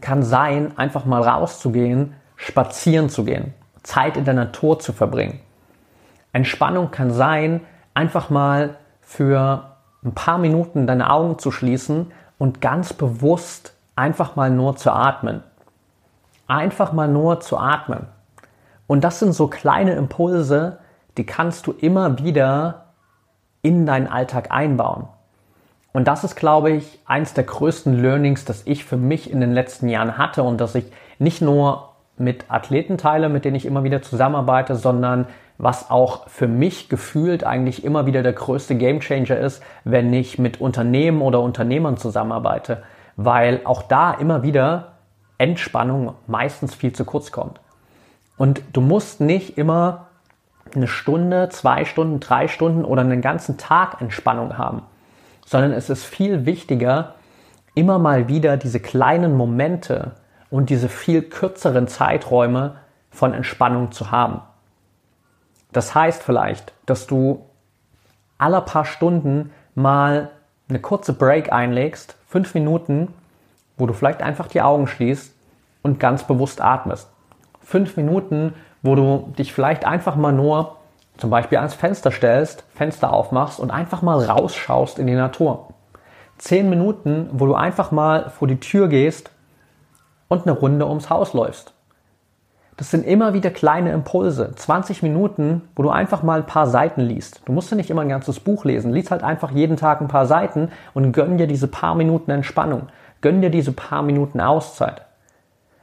kann 0.00 0.24
sein, 0.24 0.76
einfach 0.76 1.04
mal 1.04 1.22
rauszugehen, 1.22 2.14
spazieren 2.34 3.08
zu 3.10 3.24
gehen, 3.24 3.54
Zeit 3.84 4.16
in 4.16 4.24
der 4.24 4.34
Natur 4.34 4.80
zu 4.80 4.92
verbringen. 4.92 5.38
Entspannung 6.32 6.90
kann 6.90 7.12
sein, 7.12 7.60
einfach 7.94 8.28
mal 8.28 8.74
für 9.00 9.76
ein 10.04 10.14
paar 10.14 10.38
Minuten 10.38 10.88
deine 10.88 11.10
Augen 11.10 11.38
zu 11.38 11.52
schließen 11.52 12.10
und 12.36 12.60
ganz 12.60 12.92
bewusst 12.92 13.74
einfach 13.94 14.34
mal 14.34 14.50
nur 14.50 14.74
zu 14.74 14.90
atmen. 14.90 15.44
Einfach 16.48 16.92
mal 16.92 17.06
nur 17.06 17.38
zu 17.38 17.56
atmen. 17.56 18.06
Und 18.88 19.04
das 19.04 19.20
sind 19.20 19.32
so 19.32 19.46
kleine 19.46 19.92
Impulse, 19.92 20.80
die 21.18 21.24
kannst 21.24 21.68
du 21.68 21.72
immer 21.72 22.18
wieder 22.18 22.89
in 23.62 23.86
deinen 23.86 24.06
Alltag 24.06 24.50
einbauen. 24.50 25.08
Und 25.92 26.06
das 26.06 26.24
ist, 26.24 26.36
glaube 26.36 26.70
ich, 26.70 27.00
eins 27.04 27.34
der 27.34 27.44
größten 27.44 28.00
Learnings, 28.00 28.44
das 28.44 28.62
ich 28.66 28.84
für 28.84 28.96
mich 28.96 29.30
in 29.30 29.40
den 29.40 29.52
letzten 29.52 29.88
Jahren 29.88 30.18
hatte 30.18 30.42
und 30.42 30.60
dass 30.60 30.74
ich 30.74 30.84
nicht 31.18 31.42
nur 31.42 31.90
mit 32.16 32.44
Athleten 32.48 32.96
teile, 32.96 33.28
mit 33.28 33.44
denen 33.44 33.56
ich 33.56 33.66
immer 33.66 33.82
wieder 33.82 34.02
zusammenarbeite, 34.02 34.76
sondern 34.76 35.26
was 35.58 35.90
auch 35.90 36.28
für 36.28 36.48
mich 36.48 36.88
gefühlt 36.88 37.44
eigentlich 37.44 37.84
immer 37.84 38.06
wieder 38.06 38.22
der 38.22 38.32
größte 38.32 38.76
Gamechanger 38.76 39.36
ist, 39.38 39.62
wenn 39.84 40.12
ich 40.12 40.38
mit 40.38 40.60
Unternehmen 40.60 41.22
oder 41.22 41.40
Unternehmern 41.40 41.96
zusammenarbeite, 41.96 42.82
weil 43.16 43.60
auch 43.64 43.82
da 43.82 44.12
immer 44.12 44.42
wieder 44.42 44.92
Entspannung 45.38 46.14
meistens 46.26 46.74
viel 46.74 46.92
zu 46.92 47.04
kurz 47.04 47.32
kommt. 47.32 47.60
Und 48.36 48.62
du 48.72 48.80
musst 48.80 49.20
nicht 49.20 49.58
immer 49.58 50.06
eine 50.76 50.88
Stunde, 50.88 51.48
zwei 51.50 51.84
Stunden, 51.84 52.20
drei 52.20 52.48
Stunden 52.48 52.84
oder 52.84 53.02
einen 53.02 53.22
ganzen 53.22 53.58
Tag 53.58 54.00
Entspannung 54.00 54.58
haben 54.58 54.82
sondern 55.50 55.72
es 55.72 55.90
ist 55.90 56.04
viel 56.04 56.46
wichtiger, 56.46 57.16
immer 57.74 57.98
mal 57.98 58.28
wieder 58.28 58.56
diese 58.56 58.78
kleinen 58.78 59.36
Momente 59.36 60.12
und 60.48 60.70
diese 60.70 60.88
viel 60.88 61.22
kürzeren 61.22 61.88
Zeiträume 61.88 62.76
von 63.10 63.34
Entspannung 63.34 63.90
zu 63.90 64.12
haben. 64.12 64.42
Das 65.72 65.92
heißt 65.92 66.22
vielleicht, 66.22 66.72
dass 66.86 67.08
du 67.08 67.46
alle 68.38 68.60
paar 68.60 68.84
Stunden 68.84 69.50
mal 69.74 70.30
eine 70.68 70.78
kurze 70.78 71.14
Break 71.14 71.52
einlegst, 71.52 72.14
fünf 72.28 72.54
Minuten, 72.54 73.12
wo 73.76 73.86
du 73.86 73.92
vielleicht 73.92 74.22
einfach 74.22 74.46
die 74.46 74.62
Augen 74.62 74.86
schließt 74.86 75.34
und 75.82 75.98
ganz 75.98 76.22
bewusst 76.22 76.60
atmest. 76.60 77.08
Fünf 77.60 77.96
Minuten, 77.96 78.54
wo 78.82 78.94
du 78.94 79.32
dich 79.38 79.52
vielleicht 79.52 79.84
einfach 79.84 80.16
mal 80.16 80.32
nur 80.32 80.76
zum 81.16 81.30
Beispiel 81.30 81.58
ans 81.58 81.74
Fenster 81.74 82.10
stellst, 82.10 82.64
Fenster 82.74 83.12
aufmachst 83.12 83.60
und 83.60 83.70
einfach 83.70 84.02
mal 84.02 84.24
rausschaust 84.24 84.98
in 84.98 85.06
die 85.06 85.14
Natur. 85.14 85.68
Zehn 86.38 86.70
Minuten, 86.70 87.28
wo 87.32 87.46
du 87.46 87.54
einfach 87.54 87.90
mal 87.90 88.30
vor 88.30 88.48
die 88.48 88.58
Tür 88.58 88.88
gehst 88.88 89.30
und 90.28 90.46
eine 90.46 90.56
Runde 90.56 90.86
ums 90.86 91.10
Haus 91.10 91.34
läufst. 91.34 91.74
Das 92.78 92.90
sind 92.90 93.04
immer 93.04 93.34
wieder 93.34 93.50
kleine 93.50 93.92
Impulse. 93.92 94.54
20 94.56 95.02
Minuten, 95.02 95.68
wo 95.76 95.82
du 95.82 95.90
einfach 95.90 96.22
mal 96.22 96.40
ein 96.40 96.46
paar 96.46 96.66
Seiten 96.66 97.02
liest. 97.02 97.42
Du 97.44 97.52
musst 97.52 97.70
ja 97.70 97.76
nicht 97.76 97.90
immer 97.90 98.00
ein 98.00 98.08
ganzes 98.08 98.40
Buch 98.40 98.64
lesen. 98.64 98.94
Lies 98.94 99.10
halt 99.10 99.22
einfach 99.22 99.50
jeden 99.50 99.76
Tag 99.76 100.00
ein 100.00 100.08
paar 100.08 100.24
Seiten 100.24 100.70
und 100.94 101.12
gönn 101.12 101.36
dir 101.36 101.46
diese 101.46 101.68
paar 101.68 101.94
Minuten 101.94 102.30
Entspannung. 102.30 102.86
Gönn 103.20 103.42
dir 103.42 103.50
diese 103.50 103.72
paar 103.72 104.00
Minuten 104.00 104.40
Auszeit. 104.40 105.02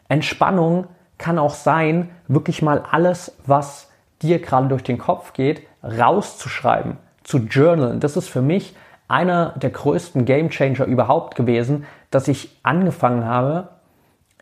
Entspannung 0.09 0.87
kann 1.17 1.39
auch 1.39 1.53
sein, 1.53 2.09
wirklich 2.27 2.61
mal 2.61 2.83
alles, 2.91 3.35
was 3.45 3.89
dir 4.21 4.39
gerade 4.39 4.67
durch 4.67 4.83
den 4.83 4.97
Kopf 4.97 5.33
geht, 5.33 5.61
rauszuschreiben, 5.83 6.97
zu 7.23 7.39
journalen. 7.39 7.99
Das 7.99 8.17
ist 8.17 8.27
für 8.27 8.41
mich 8.41 8.75
einer 9.07 9.53
der 9.57 9.69
größten 9.69 10.25
Game 10.25 10.49
Changer 10.49 10.85
überhaupt 10.85 11.35
gewesen, 11.35 11.85
dass 12.11 12.27
ich 12.27 12.57
angefangen 12.63 13.25
habe, 13.25 13.69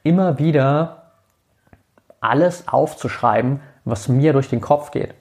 immer 0.03 0.39
wieder 0.39 1.11
alles 2.19 2.67
aufzuschreiben, 2.67 3.59
was 3.85 4.07
mir 4.07 4.33
durch 4.33 4.49
den 4.49 4.61
Kopf 4.61 4.91
geht. 4.91 5.13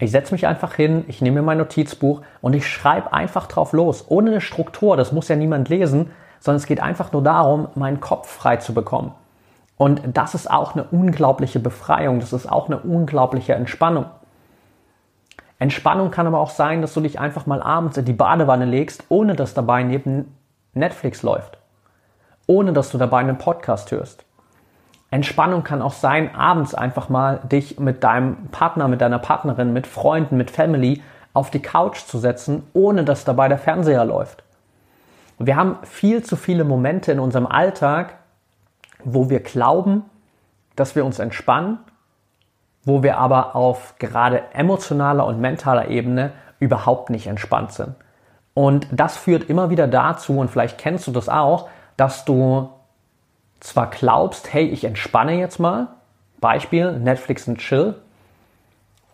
Ich 0.00 0.10
setze 0.10 0.34
mich 0.34 0.46
einfach 0.46 0.74
hin, 0.74 1.04
ich 1.06 1.22
nehme 1.22 1.36
mir 1.36 1.46
mein 1.46 1.58
Notizbuch 1.58 2.22
und 2.40 2.54
ich 2.54 2.66
schreibe 2.66 3.12
einfach 3.12 3.46
drauf 3.46 3.72
los, 3.72 4.06
ohne 4.08 4.30
eine 4.30 4.40
Struktur. 4.40 4.96
Das 4.96 5.12
muss 5.12 5.28
ja 5.28 5.36
niemand 5.36 5.68
lesen, 5.68 6.10
sondern 6.40 6.56
es 6.56 6.66
geht 6.66 6.80
einfach 6.80 7.12
nur 7.12 7.22
darum, 7.22 7.68
meinen 7.76 8.00
Kopf 8.00 8.28
frei 8.28 8.56
zu 8.56 8.74
bekommen. 8.74 9.12
Und 9.76 10.02
das 10.14 10.34
ist 10.34 10.50
auch 10.50 10.74
eine 10.74 10.84
unglaubliche 10.84 11.58
Befreiung, 11.58 12.20
das 12.20 12.32
ist 12.32 12.50
auch 12.50 12.66
eine 12.66 12.78
unglaubliche 12.78 13.54
Entspannung. 13.54 14.06
Entspannung 15.58 16.10
kann 16.10 16.26
aber 16.26 16.40
auch 16.40 16.50
sein, 16.50 16.82
dass 16.82 16.94
du 16.94 17.00
dich 17.00 17.20
einfach 17.20 17.46
mal 17.46 17.62
abends 17.62 17.96
in 17.96 18.04
die 18.04 18.12
Badewanne 18.12 18.64
legst, 18.64 19.04
ohne 19.08 19.34
dass 19.34 19.54
dabei 19.54 19.82
neben 19.84 20.36
Netflix 20.74 21.22
läuft. 21.22 21.58
Ohne 22.46 22.72
dass 22.72 22.90
du 22.90 22.98
dabei 22.98 23.18
einen 23.18 23.38
Podcast 23.38 23.92
hörst. 23.92 24.24
Entspannung 25.12 25.62
kann 25.62 25.82
auch 25.82 25.92
sein, 25.92 26.34
abends 26.34 26.74
einfach 26.74 27.08
mal 27.08 27.40
dich 27.44 27.78
mit 27.78 28.02
deinem 28.02 28.48
Partner, 28.48 28.88
mit 28.88 29.00
deiner 29.00 29.18
Partnerin, 29.18 29.72
mit 29.72 29.86
Freunden, 29.86 30.36
mit 30.36 30.50
Family 30.50 31.02
auf 31.34 31.50
die 31.50 31.62
Couch 31.62 32.06
zu 32.06 32.18
setzen, 32.18 32.64
ohne 32.72 33.04
dass 33.04 33.24
dabei 33.24 33.48
der 33.48 33.58
Fernseher 33.58 34.04
läuft. 34.04 34.42
Wir 35.38 35.56
haben 35.56 35.76
viel 35.82 36.22
zu 36.22 36.36
viele 36.36 36.64
Momente 36.64 37.12
in 37.12 37.20
unserem 37.20 37.46
Alltag, 37.46 38.14
wo 39.04 39.30
wir 39.30 39.40
glauben, 39.40 40.04
dass 40.76 40.94
wir 40.96 41.04
uns 41.04 41.18
entspannen, 41.18 41.78
wo 42.84 43.02
wir 43.02 43.18
aber 43.18 43.54
auf 43.54 43.94
gerade 43.98 44.42
emotionaler 44.52 45.26
und 45.26 45.40
mentaler 45.40 45.88
Ebene 45.88 46.32
überhaupt 46.58 47.10
nicht 47.10 47.26
entspannt 47.26 47.72
sind. 47.72 47.94
Und 48.54 48.86
das 48.90 49.16
führt 49.16 49.44
immer 49.44 49.70
wieder 49.70 49.86
dazu, 49.86 50.38
und 50.38 50.50
vielleicht 50.50 50.78
kennst 50.78 51.06
du 51.06 51.12
das 51.12 51.28
auch, 51.28 51.68
dass 51.96 52.24
du 52.24 52.70
zwar 53.60 53.88
glaubst, 53.90 54.52
hey, 54.52 54.66
ich 54.66 54.84
entspanne 54.84 55.34
jetzt 55.34 55.58
mal, 55.58 55.88
Beispiel 56.40 56.92
Netflix 56.98 57.46
und 57.46 57.58
Chill, 57.58 57.94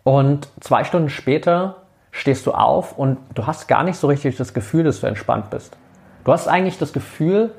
und 0.03 0.49
zwei 0.59 0.83
Stunden 0.83 1.09
später 1.09 1.75
stehst 2.11 2.47
du 2.47 2.51
auf 2.53 2.97
und 2.97 3.17
du 3.35 3.45
hast 3.45 3.67
gar 3.67 3.83
nicht 3.83 3.97
so 3.97 4.07
richtig 4.07 4.37
das 4.37 4.53
Gefühl, 4.53 4.83
dass 4.83 5.01
du 5.01 5.07
entspannt 5.07 5.49
bist. 5.51 5.77
Du 6.23 6.31
hast 6.31 6.47
eigentlich 6.47 6.77
das 6.79 6.93
Gefühl, 6.93 7.51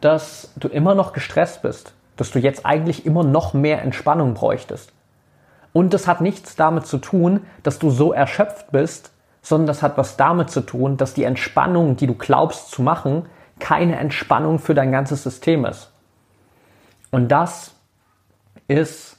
dass 0.00 0.52
du 0.56 0.68
immer 0.68 0.94
noch 0.94 1.12
gestresst 1.12 1.62
bist, 1.62 1.94
dass 2.16 2.30
du 2.30 2.38
jetzt 2.38 2.66
eigentlich 2.66 3.06
immer 3.06 3.24
noch 3.24 3.54
mehr 3.54 3.82
Entspannung 3.82 4.34
bräuchtest. 4.34 4.92
Und 5.72 5.94
das 5.94 6.06
hat 6.06 6.20
nichts 6.20 6.56
damit 6.56 6.86
zu 6.86 6.98
tun, 6.98 7.40
dass 7.62 7.78
du 7.78 7.90
so 7.90 8.12
erschöpft 8.12 8.72
bist, 8.72 9.12
sondern 9.42 9.68
das 9.68 9.82
hat 9.82 9.96
was 9.96 10.16
damit 10.16 10.50
zu 10.50 10.60
tun, 10.60 10.96
dass 10.96 11.14
die 11.14 11.24
Entspannung, 11.24 11.96
die 11.96 12.06
du 12.06 12.14
glaubst 12.14 12.70
zu 12.70 12.82
machen, 12.82 13.26
keine 13.58 13.96
Entspannung 13.96 14.58
für 14.58 14.74
dein 14.74 14.92
ganzes 14.92 15.22
System 15.22 15.64
ist. 15.64 15.92
Und 17.10 17.28
das 17.28 17.74
ist 18.68 19.16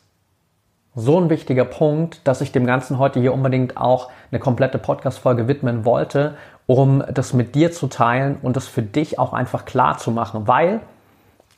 so 0.94 1.20
ein 1.20 1.30
wichtiger 1.30 1.66
Punkt, 1.66 2.28
dass 2.28 2.42
ich 2.42 2.52
dem 2.52 2.66
Ganzen 2.66 3.00
heute 3.00 3.20
hier 3.20 3.34
unbedingt 3.34 3.78
auch 3.78 4.10
eine 4.30 4.40
komplette 4.40 4.78
Podcast-Folge 4.78 5.48
widmen 5.48 5.86
wollte, 5.86 6.36
um 6.68 7.04
das 7.12 7.34
mit 7.34 7.56
dir 7.56 7.72
zu 7.72 7.88
teilen 7.88 8.38
und 8.42 8.56
das 8.56 8.68
für 8.68 8.82
dich 8.82 9.20
auch 9.20 9.34
einfach 9.34 9.66
klar 9.66 9.98
zu 9.98 10.12
machen, 10.12 10.48
weil, 10.48 10.80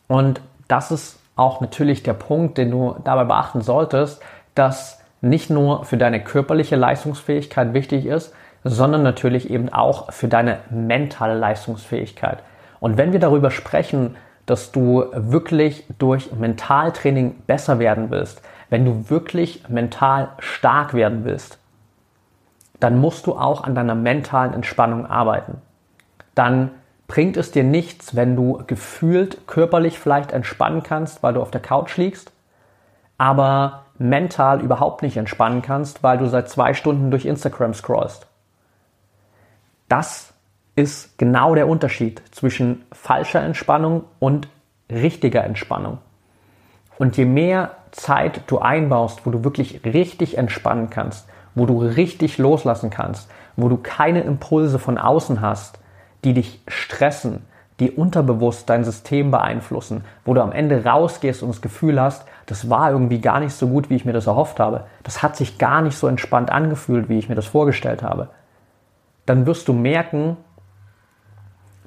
und 0.08 0.42
das 0.68 0.92
ist 0.92 1.20
auch 1.36 1.62
natürlich 1.62 2.04
der 2.04 2.14
Punkt, 2.14 2.58
den 2.58 2.72
du 2.72 2.96
dabei 3.04 3.26
beachten 3.26 3.62
solltest, 3.62 4.22
dass 4.56 5.02
nicht 5.22 5.50
nur 5.50 5.86
für 5.86 5.98
deine 5.98 6.24
körperliche 6.24 6.76
Leistungsfähigkeit 6.76 7.74
wichtig 7.74 8.06
ist, 8.06 8.34
sondern 8.64 9.04
natürlich 9.04 9.50
eben 9.50 9.70
auch 9.70 10.12
für 10.12 10.28
deine 10.28 10.60
mentale 10.70 11.36
Leistungsfähigkeit. 11.36 12.40
Und 12.80 12.98
wenn 12.98 13.14
wir 13.14 13.20
darüber 13.20 13.52
sprechen, 13.52 14.16
dass 14.46 14.72
du 14.72 15.06
wirklich 15.14 15.86
durch 16.00 16.32
Mentaltraining 16.34 17.36
besser 17.48 17.80
werden 17.80 18.10
willst, 18.12 18.42
wenn 18.70 18.86
du 18.86 19.10
wirklich 19.10 19.64
mental 19.70 20.30
stark 20.40 20.94
werden 20.94 21.24
willst, 21.24 21.58
dann 22.80 23.00
musst 23.00 23.28
du 23.28 23.34
auch 23.34 23.64
an 23.64 23.76
deiner 23.76 23.96
mentalen 23.96 24.54
Entspannung 24.54 25.06
arbeiten. 25.06 25.62
Dann 26.36 26.72
bringt 27.08 27.38
es 27.38 27.52
dir 27.52 27.64
nichts, 27.64 28.16
wenn 28.16 28.36
du 28.36 28.64
gefühlt 28.66 29.48
körperlich 29.48 30.00
vielleicht 30.00 30.32
entspannen 30.32 30.84
kannst, 30.84 31.24
weil 31.24 31.34
du 31.34 31.42
auf 31.42 31.52
der 31.52 31.62
Couch 31.62 31.98
liegst, 31.98 32.32
aber 33.18 33.84
mental 33.98 34.62
überhaupt 34.62 35.04
nicht 35.04 35.18
entspannen 35.18 35.62
kannst, 35.62 36.04
weil 36.04 36.18
du 36.18 36.28
seit 36.28 36.50
zwei 36.50 36.74
Stunden 36.74 37.12
durch 37.12 37.26
Instagram 37.26 37.74
scrollst. 37.74 38.28
Das 39.88 40.34
ist 40.76 41.18
genau 41.18 41.54
der 41.54 41.68
Unterschied 41.68 42.22
zwischen 42.32 42.84
falscher 42.92 43.42
Entspannung 43.42 44.06
und 44.20 44.48
richtiger 44.90 45.44
Entspannung. 45.44 46.00
Und 46.98 47.18
je 47.18 47.26
mehr 47.26 47.72
Zeit 47.92 48.42
du 48.48 48.60
einbaust, 48.60 49.26
wo 49.26 49.30
du 49.30 49.44
wirklich 49.44 49.86
richtig 49.86 50.38
entspannen 50.38 50.90
kannst, 50.90 51.28
wo 51.56 51.66
du 51.66 51.80
richtig 51.80 52.38
loslassen 52.38 52.90
kannst, 52.90 53.30
wo 53.56 53.70
du 53.70 53.78
keine 53.78 54.22
Impulse 54.22 54.80
von 54.80 54.98
außen 54.98 55.42
hast, 55.42 55.80
die 56.24 56.34
dich 56.34 56.62
stressen, 56.68 57.44
die 57.80 57.92
unterbewusst 57.92 58.70
dein 58.70 58.84
System 58.84 59.32
beeinflussen, 59.32 60.04
wo 60.26 60.34
du 60.34 60.42
am 60.42 60.52
Ende 60.52 60.86
rausgehst 60.86 61.42
und 61.42 61.50
das 61.50 61.62
Gefühl 61.62 62.00
hast, 62.00 62.26
das 62.46 62.70
war 62.70 62.92
irgendwie 62.92 63.20
gar 63.20 63.40
nicht 63.40 63.54
so 63.54 63.68
gut, 63.68 63.90
wie 63.90 63.96
ich 63.96 64.06
mir 64.06 64.14
das 64.14 64.28
erhofft 64.28 64.60
habe. 64.60 64.86
Das 65.04 65.24
hat 65.24 65.36
sich 65.36 65.58
gar 65.58 65.82
nicht 65.82 65.98
so 65.98 66.08
entspannt 66.08 66.52
angefühlt, 66.52 67.10
wie 67.10 67.18
ich 67.18 67.30
mir 67.30 67.36
das 67.36 67.46
vorgestellt 67.46 68.04
habe. 68.04 68.30
Dann 69.26 69.46
wirst 69.46 69.68
du 69.68 69.74
merken, 69.74 70.38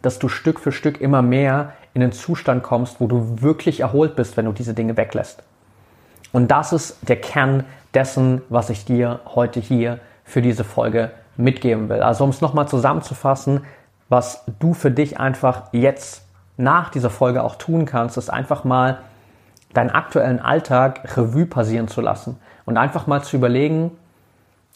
dass 0.03 0.19
du 0.19 0.29
Stück 0.29 0.61
für 0.61 0.73
Stück 0.73 1.01
immer 1.01 1.23
mehr 1.23 1.73
in 1.95 2.01
den 2.01 2.13
Zustand 2.13 2.63
kommst, 2.63 3.01
wo 3.01 3.07
du 3.07 3.43
wirklich 3.43 3.81
erholt 3.81 4.17
bist, 4.17 4.37
wenn 4.37 4.45
du 4.45 4.53
diese 4.53 4.75
Dinge 4.75 4.97
weglässt. 4.97 5.43
Und 6.33 6.51
das 6.51 6.73
ist 6.73 6.99
der 7.09 7.21
Kern 7.21 7.65
dessen, 7.95 8.43
was 8.49 8.71
ich 8.71 8.85
dir 8.85 9.21
heute 9.35 9.61
hier 9.61 10.01
für 10.25 10.43
diese 10.43 10.65
Folge 10.65 11.11
mitgeben 11.37 11.89
will. 11.89 12.03
Also 12.03 12.25
um 12.25 12.31
es 12.31 12.41
nochmal 12.41 12.69
zusammenzufassen, 12.69 13.65
was 14.09 14.45
du 14.59 14.75
für 14.75 14.91
dich 14.91 15.19
einfach 15.19 15.65
jetzt 15.73 16.25
nach 16.57 16.91
dieser 16.91 17.11
Folge 17.11 17.43
auch 17.43 17.57
tun 17.57 17.85
kannst, 17.85 18.17
ist 18.17 18.31
einfach 18.31 18.65
mal 18.65 18.99
deinen 19.75 19.91
aktuellen 19.91 20.41
Alltag 20.41 21.17
Revue 21.17 21.47
passieren 21.47 21.89
zu 21.89 22.01
lassen 22.01 22.39
und 22.65 22.77
einfach 22.77 23.07
mal 23.07 23.23
zu 23.23 23.37
überlegen, 23.37 23.93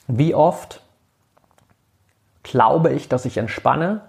wie 0.07 0.35
oft 0.35 0.83
glaube 2.43 2.91
ich, 2.91 3.09
dass 3.09 3.25
ich 3.25 3.39
entspanne, 3.39 4.01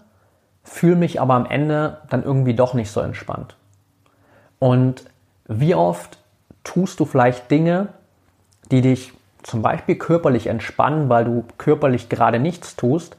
fühle 0.63 0.95
mich 0.95 1.21
aber 1.21 1.36
am 1.36 1.45
Ende 1.45 1.97
dann 2.10 2.23
irgendwie 2.23 2.54
doch 2.54 2.73
nicht 2.73 2.91
so 2.91 3.01
entspannt. 3.01 3.56
Und 4.60 5.06
wie 5.47 5.75
oft 5.75 6.21
tust 6.63 7.00
du 7.00 7.06
vielleicht 7.06 7.50
Dinge, 7.52 7.89
die 8.71 8.82
dich 8.82 9.13
zum 9.43 9.62
Beispiel 9.62 9.95
körperlich 9.95 10.47
entspannen, 10.47 11.10
weil 11.10 11.26
du 11.26 11.45
körperlich 11.58 12.10
gerade 12.10 12.39
nichts 12.39 12.76
tust, 12.76 13.17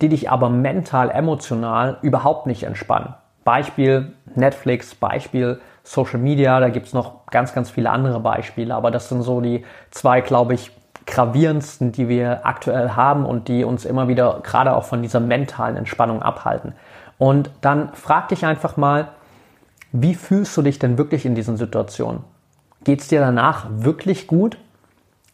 die 0.00 0.08
dich 0.08 0.30
aber 0.30 0.48
mental, 0.50 1.10
emotional 1.10 1.98
überhaupt 2.02 2.46
nicht 2.46 2.62
entspannen. 2.62 3.14
Beispiel 3.44 4.12
Netflix, 4.34 4.94
Beispiel 4.94 5.60
Social 5.82 6.18
Media, 6.18 6.60
da 6.60 6.70
gibt 6.70 6.86
es 6.86 6.92
noch 6.94 7.26
ganz, 7.26 7.52
ganz 7.52 7.70
viele 7.70 7.90
andere 7.90 8.20
Beispiele, 8.20 8.74
aber 8.74 8.90
das 8.90 9.08
sind 9.08 9.22
so 9.22 9.40
die 9.40 9.64
zwei, 9.90 10.20
glaube 10.20 10.54
ich, 10.54 10.70
gravierendsten, 11.06 11.92
die 11.92 12.08
wir 12.08 12.46
aktuell 12.46 12.90
haben 12.90 13.26
und 13.26 13.48
die 13.48 13.64
uns 13.64 13.84
immer 13.84 14.08
wieder 14.08 14.40
gerade 14.42 14.74
auch 14.74 14.84
von 14.84 15.02
dieser 15.02 15.20
mentalen 15.20 15.76
Entspannung 15.76 16.22
abhalten. 16.22 16.72
Und 17.18 17.50
dann 17.60 17.92
frag 17.92 18.28
dich 18.28 18.46
einfach 18.46 18.78
mal, 18.78 19.08
wie 19.92 20.14
fühlst 20.14 20.56
du 20.56 20.62
dich 20.62 20.78
denn 20.78 20.96
wirklich 20.98 21.26
in 21.26 21.34
diesen 21.34 21.56
Situationen? 21.56 22.24
Geht 22.84 23.00
es 23.00 23.08
dir 23.08 23.20
danach 23.20 23.66
wirklich 23.70 24.26
gut? 24.26 24.58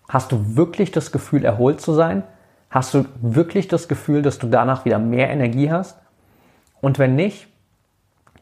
Hast 0.08 0.32
du 0.32 0.56
wirklich 0.56 0.92
das 0.92 1.12
Gefühl, 1.12 1.44
erholt 1.44 1.80
zu 1.80 1.92
sein? 1.92 2.22
Hast 2.70 2.94
du 2.94 3.04
wirklich 3.20 3.66
das 3.68 3.88
Gefühl, 3.88 4.22
dass 4.22 4.38
du 4.38 4.46
danach 4.46 4.84
wieder 4.84 4.98
mehr 4.98 5.30
Energie 5.30 5.70
hast? 5.70 5.98
Und 6.80 6.98
wenn 6.98 7.16
nicht, 7.16 7.48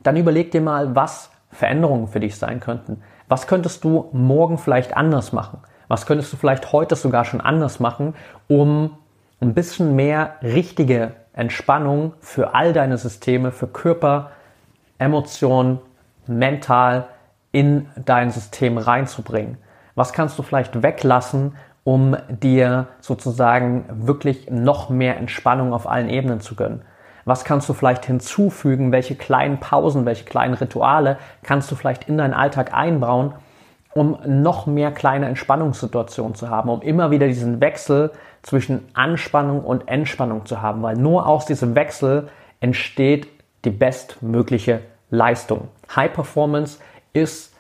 dann 0.03 0.17
überleg 0.17 0.51
dir 0.51 0.61
mal, 0.61 0.95
was 0.95 1.31
Veränderungen 1.51 2.09
für 2.09 2.21
dich 2.21 2.37
sein 2.37 2.61
könnten. 2.61 3.03
Was 3.29 3.47
könntest 3.47 3.85
du 3.85 4.09
morgen 4.13 4.59
vielleicht 4.59 4.97
anders 4.97 5.33
machen? 5.33 5.61
Was 5.89 6.05
könntest 6.05 6.33
du 6.33 6.37
vielleicht 6.37 6.73
heute 6.73 6.95
sogar 6.95 7.25
schon 7.25 7.41
anders 7.41 7.81
machen, 7.81 8.15
um 8.47 8.99
ein 9.41 9.55
bisschen 9.55 9.97
mehr 9.97 10.35
richtige 10.43 11.13
Entspannung 11.33 12.13
für 12.21 12.55
all 12.55 12.73
deine 12.73 12.99
Systeme, 12.99 13.53
für 13.53 13.67
Körper, 13.67 14.33
Emotionen, 14.99 15.79
mental 16.27 17.09
in 17.53 17.89
dein 17.97 18.31
System 18.31 18.79
reinzubringen? 18.79 19.59
Was 19.95 20.13
kannst 20.13 20.39
du 20.39 20.43
vielleicht 20.43 20.83
weglassen, 20.83 21.57
um 21.85 22.17
dir 22.29 22.89
sozusagen 23.01 23.85
wirklich 24.07 24.51
noch 24.51 24.91
mehr 24.91 25.17
Entspannung 25.17 25.73
auf 25.73 25.89
allen 25.89 26.09
Ebenen 26.09 26.41
zu 26.41 26.55
gönnen? 26.55 26.83
Was 27.25 27.45
kannst 27.45 27.69
du 27.69 27.75
vielleicht 27.75 28.07
hinzufügen? 28.07 28.93
Welche 28.93 29.15
kleinen 29.15 29.59
Pausen, 29.59 30.07
welche 30.07 30.25
kleinen 30.25 30.55
Rituale 30.55 31.19
kannst 31.43 31.71
du 31.71 31.75
vielleicht 31.75 32.09
in 32.09 32.17
deinen 32.17 32.33
Alltag 32.33 32.73
einbauen, 32.73 33.35
um 33.93 34.19
noch 34.25 34.67
mehr 34.67 34.93
kleine 34.93 35.27
Entspannungssituationen 35.27 36.35
zu 36.35 36.49
haben, 36.49 36.71
um 36.71 36.81
immer 36.83 37.11
wieder 37.11 37.27
diesen 37.27 37.61
Wechsel 37.61 38.13
zwischen 38.43 38.87
Anspannung 38.95 39.65
und 39.65 39.89
Entspannung 39.89 40.47
zu 40.47 40.63
haben, 40.63 40.83
weil 40.83 40.97
nur 40.97 41.27
aus 41.27 41.45
diesem 41.45 41.75
Wechsel 41.75 42.29
entsteht 42.61 43.29
die 43.65 43.71
bestmögliche 43.71 44.81
Leistung. 45.11 45.69
High 45.95 46.13
Performance 46.13 46.79
ist 47.21 47.55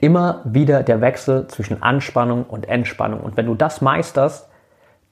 immer 0.00 0.42
wieder 0.44 0.82
der 0.82 1.00
Wechsel 1.00 1.46
zwischen 1.48 1.82
Anspannung 1.82 2.44
und 2.44 2.68
Entspannung. 2.68 3.20
Und 3.20 3.36
wenn 3.36 3.46
du 3.46 3.54
das 3.54 3.80
meisterst, 3.80 4.48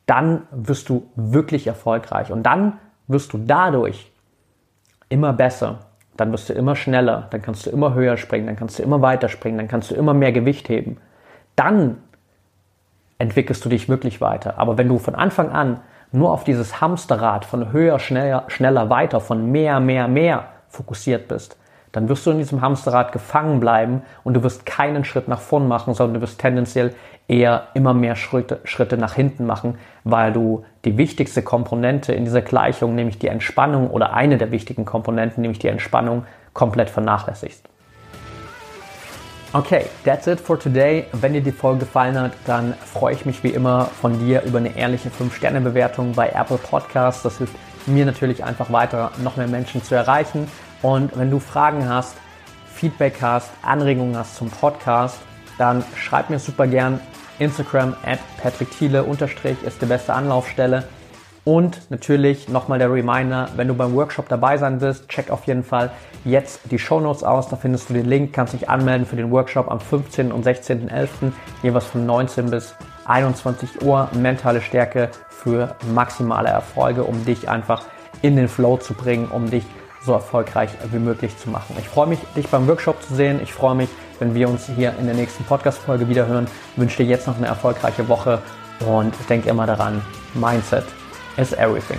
dann 0.06 0.42
wirst 0.50 0.88
du 0.88 1.10
wirklich 1.16 1.66
erfolgreich. 1.66 2.30
Und 2.30 2.44
dann 2.44 2.78
wirst 3.08 3.32
du 3.32 3.38
dadurch 3.38 4.10
immer 5.08 5.32
besser. 5.32 5.80
Dann 6.16 6.32
wirst 6.32 6.48
du 6.48 6.54
immer 6.54 6.76
schneller, 6.76 7.26
dann 7.30 7.42
kannst 7.42 7.66
du 7.66 7.70
immer 7.70 7.92
höher 7.94 8.16
springen, 8.16 8.46
dann 8.46 8.56
kannst 8.56 8.78
du 8.78 8.82
immer 8.82 9.02
weiter 9.02 9.28
springen, 9.28 9.58
dann 9.58 9.68
kannst 9.68 9.90
du 9.90 9.94
immer 9.94 10.14
mehr 10.14 10.32
Gewicht 10.32 10.68
heben. 10.68 10.96
Dann 11.56 11.98
entwickelst 13.18 13.64
du 13.64 13.68
dich 13.68 13.88
wirklich 13.88 14.20
weiter. 14.20 14.58
Aber 14.58 14.78
wenn 14.78 14.88
du 14.88 14.98
von 14.98 15.14
Anfang 15.14 15.50
an 15.50 15.80
nur 16.12 16.32
auf 16.32 16.44
dieses 16.44 16.80
Hamsterrad 16.80 17.44
von 17.44 17.72
höher, 17.72 17.98
schneller, 17.98 18.44
schneller, 18.48 18.88
weiter, 18.88 19.20
von 19.20 19.50
mehr, 19.50 19.80
mehr, 19.80 20.08
mehr 20.08 20.48
fokussiert 20.68 21.28
bist, 21.28 21.58
dann 21.96 22.10
wirst 22.10 22.26
du 22.26 22.30
in 22.30 22.36
diesem 22.36 22.60
Hamsterrad 22.60 23.10
gefangen 23.10 23.58
bleiben 23.58 24.02
und 24.22 24.34
du 24.34 24.42
wirst 24.42 24.66
keinen 24.66 25.02
Schritt 25.06 25.28
nach 25.28 25.40
vorn 25.40 25.66
machen, 25.66 25.94
sondern 25.94 26.16
du 26.16 26.20
wirst 26.20 26.38
tendenziell 26.38 26.94
eher 27.26 27.68
immer 27.72 27.94
mehr 27.94 28.16
Schritte, 28.16 28.60
Schritte 28.64 28.98
nach 28.98 29.14
hinten 29.14 29.46
machen, 29.46 29.78
weil 30.04 30.30
du 30.30 30.66
die 30.84 30.98
wichtigste 30.98 31.40
Komponente 31.40 32.12
in 32.12 32.26
dieser 32.26 32.42
Gleichung, 32.42 32.94
nämlich 32.94 33.18
die 33.18 33.28
Entspannung 33.28 33.88
oder 33.88 34.12
eine 34.12 34.36
der 34.36 34.50
wichtigen 34.50 34.84
Komponenten, 34.84 35.40
nämlich 35.40 35.58
die 35.58 35.68
Entspannung, 35.68 36.26
komplett 36.52 36.90
vernachlässigst. 36.90 37.66
Okay, 39.54 39.86
that's 40.04 40.26
it 40.26 40.38
for 40.38 40.58
today. 40.58 41.06
Wenn 41.12 41.32
dir 41.32 41.40
die 41.40 41.50
Folge 41.50 41.80
gefallen 41.80 42.20
hat, 42.20 42.32
dann 42.44 42.74
freue 42.74 43.14
ich 43.14 43.24
mich 43.24 43.42
wie 43.42 43.48
immer 43.48 43.86
von 43.86 44.18
dir 44.18 44.42
über 44.42 44.58
eine 44.58 44.76
ehrliche 44.76 45.08
5-Sterne-Bewertung 45.08 46.12
bei 46.12 46.28
Apple 46.28 46.58
Podcasts. 46.58 47.22
Das 47.22 47.38
hilft 47.38 47.54
mir 47.86 48.04
natürlich 48.04 48.44
einfach 48.44 48.70
weiter, 48.70 49.12
noch 49.22 49.38
mehr 49.38 49.48
Menschen 49.48 49.82
zu 49.82 49.94
erreichen. 49.94 50.46
Und 50.82 51.18
wenn 51.18 51.30
du 51.30 51.38
Fragen 51.38 51.88
hast, 51.88 52.16
Feedback 52.74 53.18
hast, 53.22 53.50
Anregungen 53.62 54.16
hast 54.16 54.36
zum 54.36 54.50
Podcast, 54.50 55.18
dann 55.58 55.84
schreib 55.96 56.30
mir 56.30 56.38
super 56.38 56.66
gern 56.66 57.00
Instagram 57.38 57.94
at 58.04 58.18
Patrick 58.40 58.70
Thiele 58.70 59.04
unterstrich 59.04 59.62
ist 59.62 59.80
die 59.82 59.86
beste 59.86 60.14
Anlaufstelle. 60.14 60.84
Und 61.44 61.90
natürlich 61.90 62.48
nochmal 62.48 62.80
der 62.80 62.92
Reminder, 62.92 63.48
wenn 63.54 63.68
du 63.68 63.74
beim 63.74 63.94
Workshop 63.94 64.28
dabei 64.28 64.58
sein 64.58 64.80
willst, 64.80 65.08
check 65.08 65.30
auf 65.30 65.46
jeden 65.46 65.62
Fall 65.62 65.92
jetzt 66.24 66.60
die 66.72 66.78
Show 66.78 66.98
Notes 66.98 67.22
aus. 67.22 67.48
Da 67.48 67.54
findest 67.54 67.88
du 67.88 67.94
den 67.94 68.06
Link, 68.06 68.32
kannst 68.32 68.52
dich 68.52 68.68
anmelden 68.68 69.06
für 69.06 69.14
den 69.14 69.30
Workshop 69.30 69.70
am 69.70 69.78
15. 69.78 70.32
und 70.32 70.44
16.11. 70.44 71.30
jeweils 71.62 71.84
von 71.84 72.04
19 72.04 72.50
bis 72.50 72.74
21 73.04 73.82
Uhr. 73.82 74.08
Mentale 74.14 74.60
Stärke 74.60 75.10
für 75.28 75.76
maximale 75.94 76.48
Erfolge, 76.48 77.04
um 77.04 77.24
dich 77.24 77.48
einfach 77.48 77.84
in 78.22 78.34
den 78.34 78.48
Flow 78.48 78.76
zu 78.78 78.94
bringen, 78.94 79.28
um 79.28 79.48
dich 79.48 79.64
so 80.06 80.12
erfolgreich 80.12 80.70
wie 80.90 80.98
möglich 80.98 81.36
zu 81.36 81.50
machen. 81.50 81.76
Ich 81.78 81.88
freue 81.88 82.06
mich, 82.06 82.20
dich 82.34 82.48
beim 82.48 82.66
Workshop 82.68 83.02
zu 83.02 83.14
sehen. 83.14 83.40
Ich 83.42 83.52
freue 83.52 83.74
mich, 83.74 83.90
wenn 84.18 84.34
wir 84.34 84.48
uns 84.48 84.66
hier 84.74 84.94
in 84.98 85.06
der 85.06 85.14
nächsten 85.14 85.44
Podcast-Folge 85.44 86.08
wiederhören. 86.08 86.46
Ich 86.72 86.80
wünsche 86.80 86.98
dir 86.98 87.10
jetzt 87.10 87.26
noch 87.26 87.36
eine 87.36 87.46
erfolgreiche 87.46 88.08
Woche 88.08 88.40
und 88.86 89.14
denk 89.28 89.46
immer 89.46 89.66
daran, 89.66 90.00
Mindset 90.34 90.84
is 91.36 91.52
everything. 91.52 91.98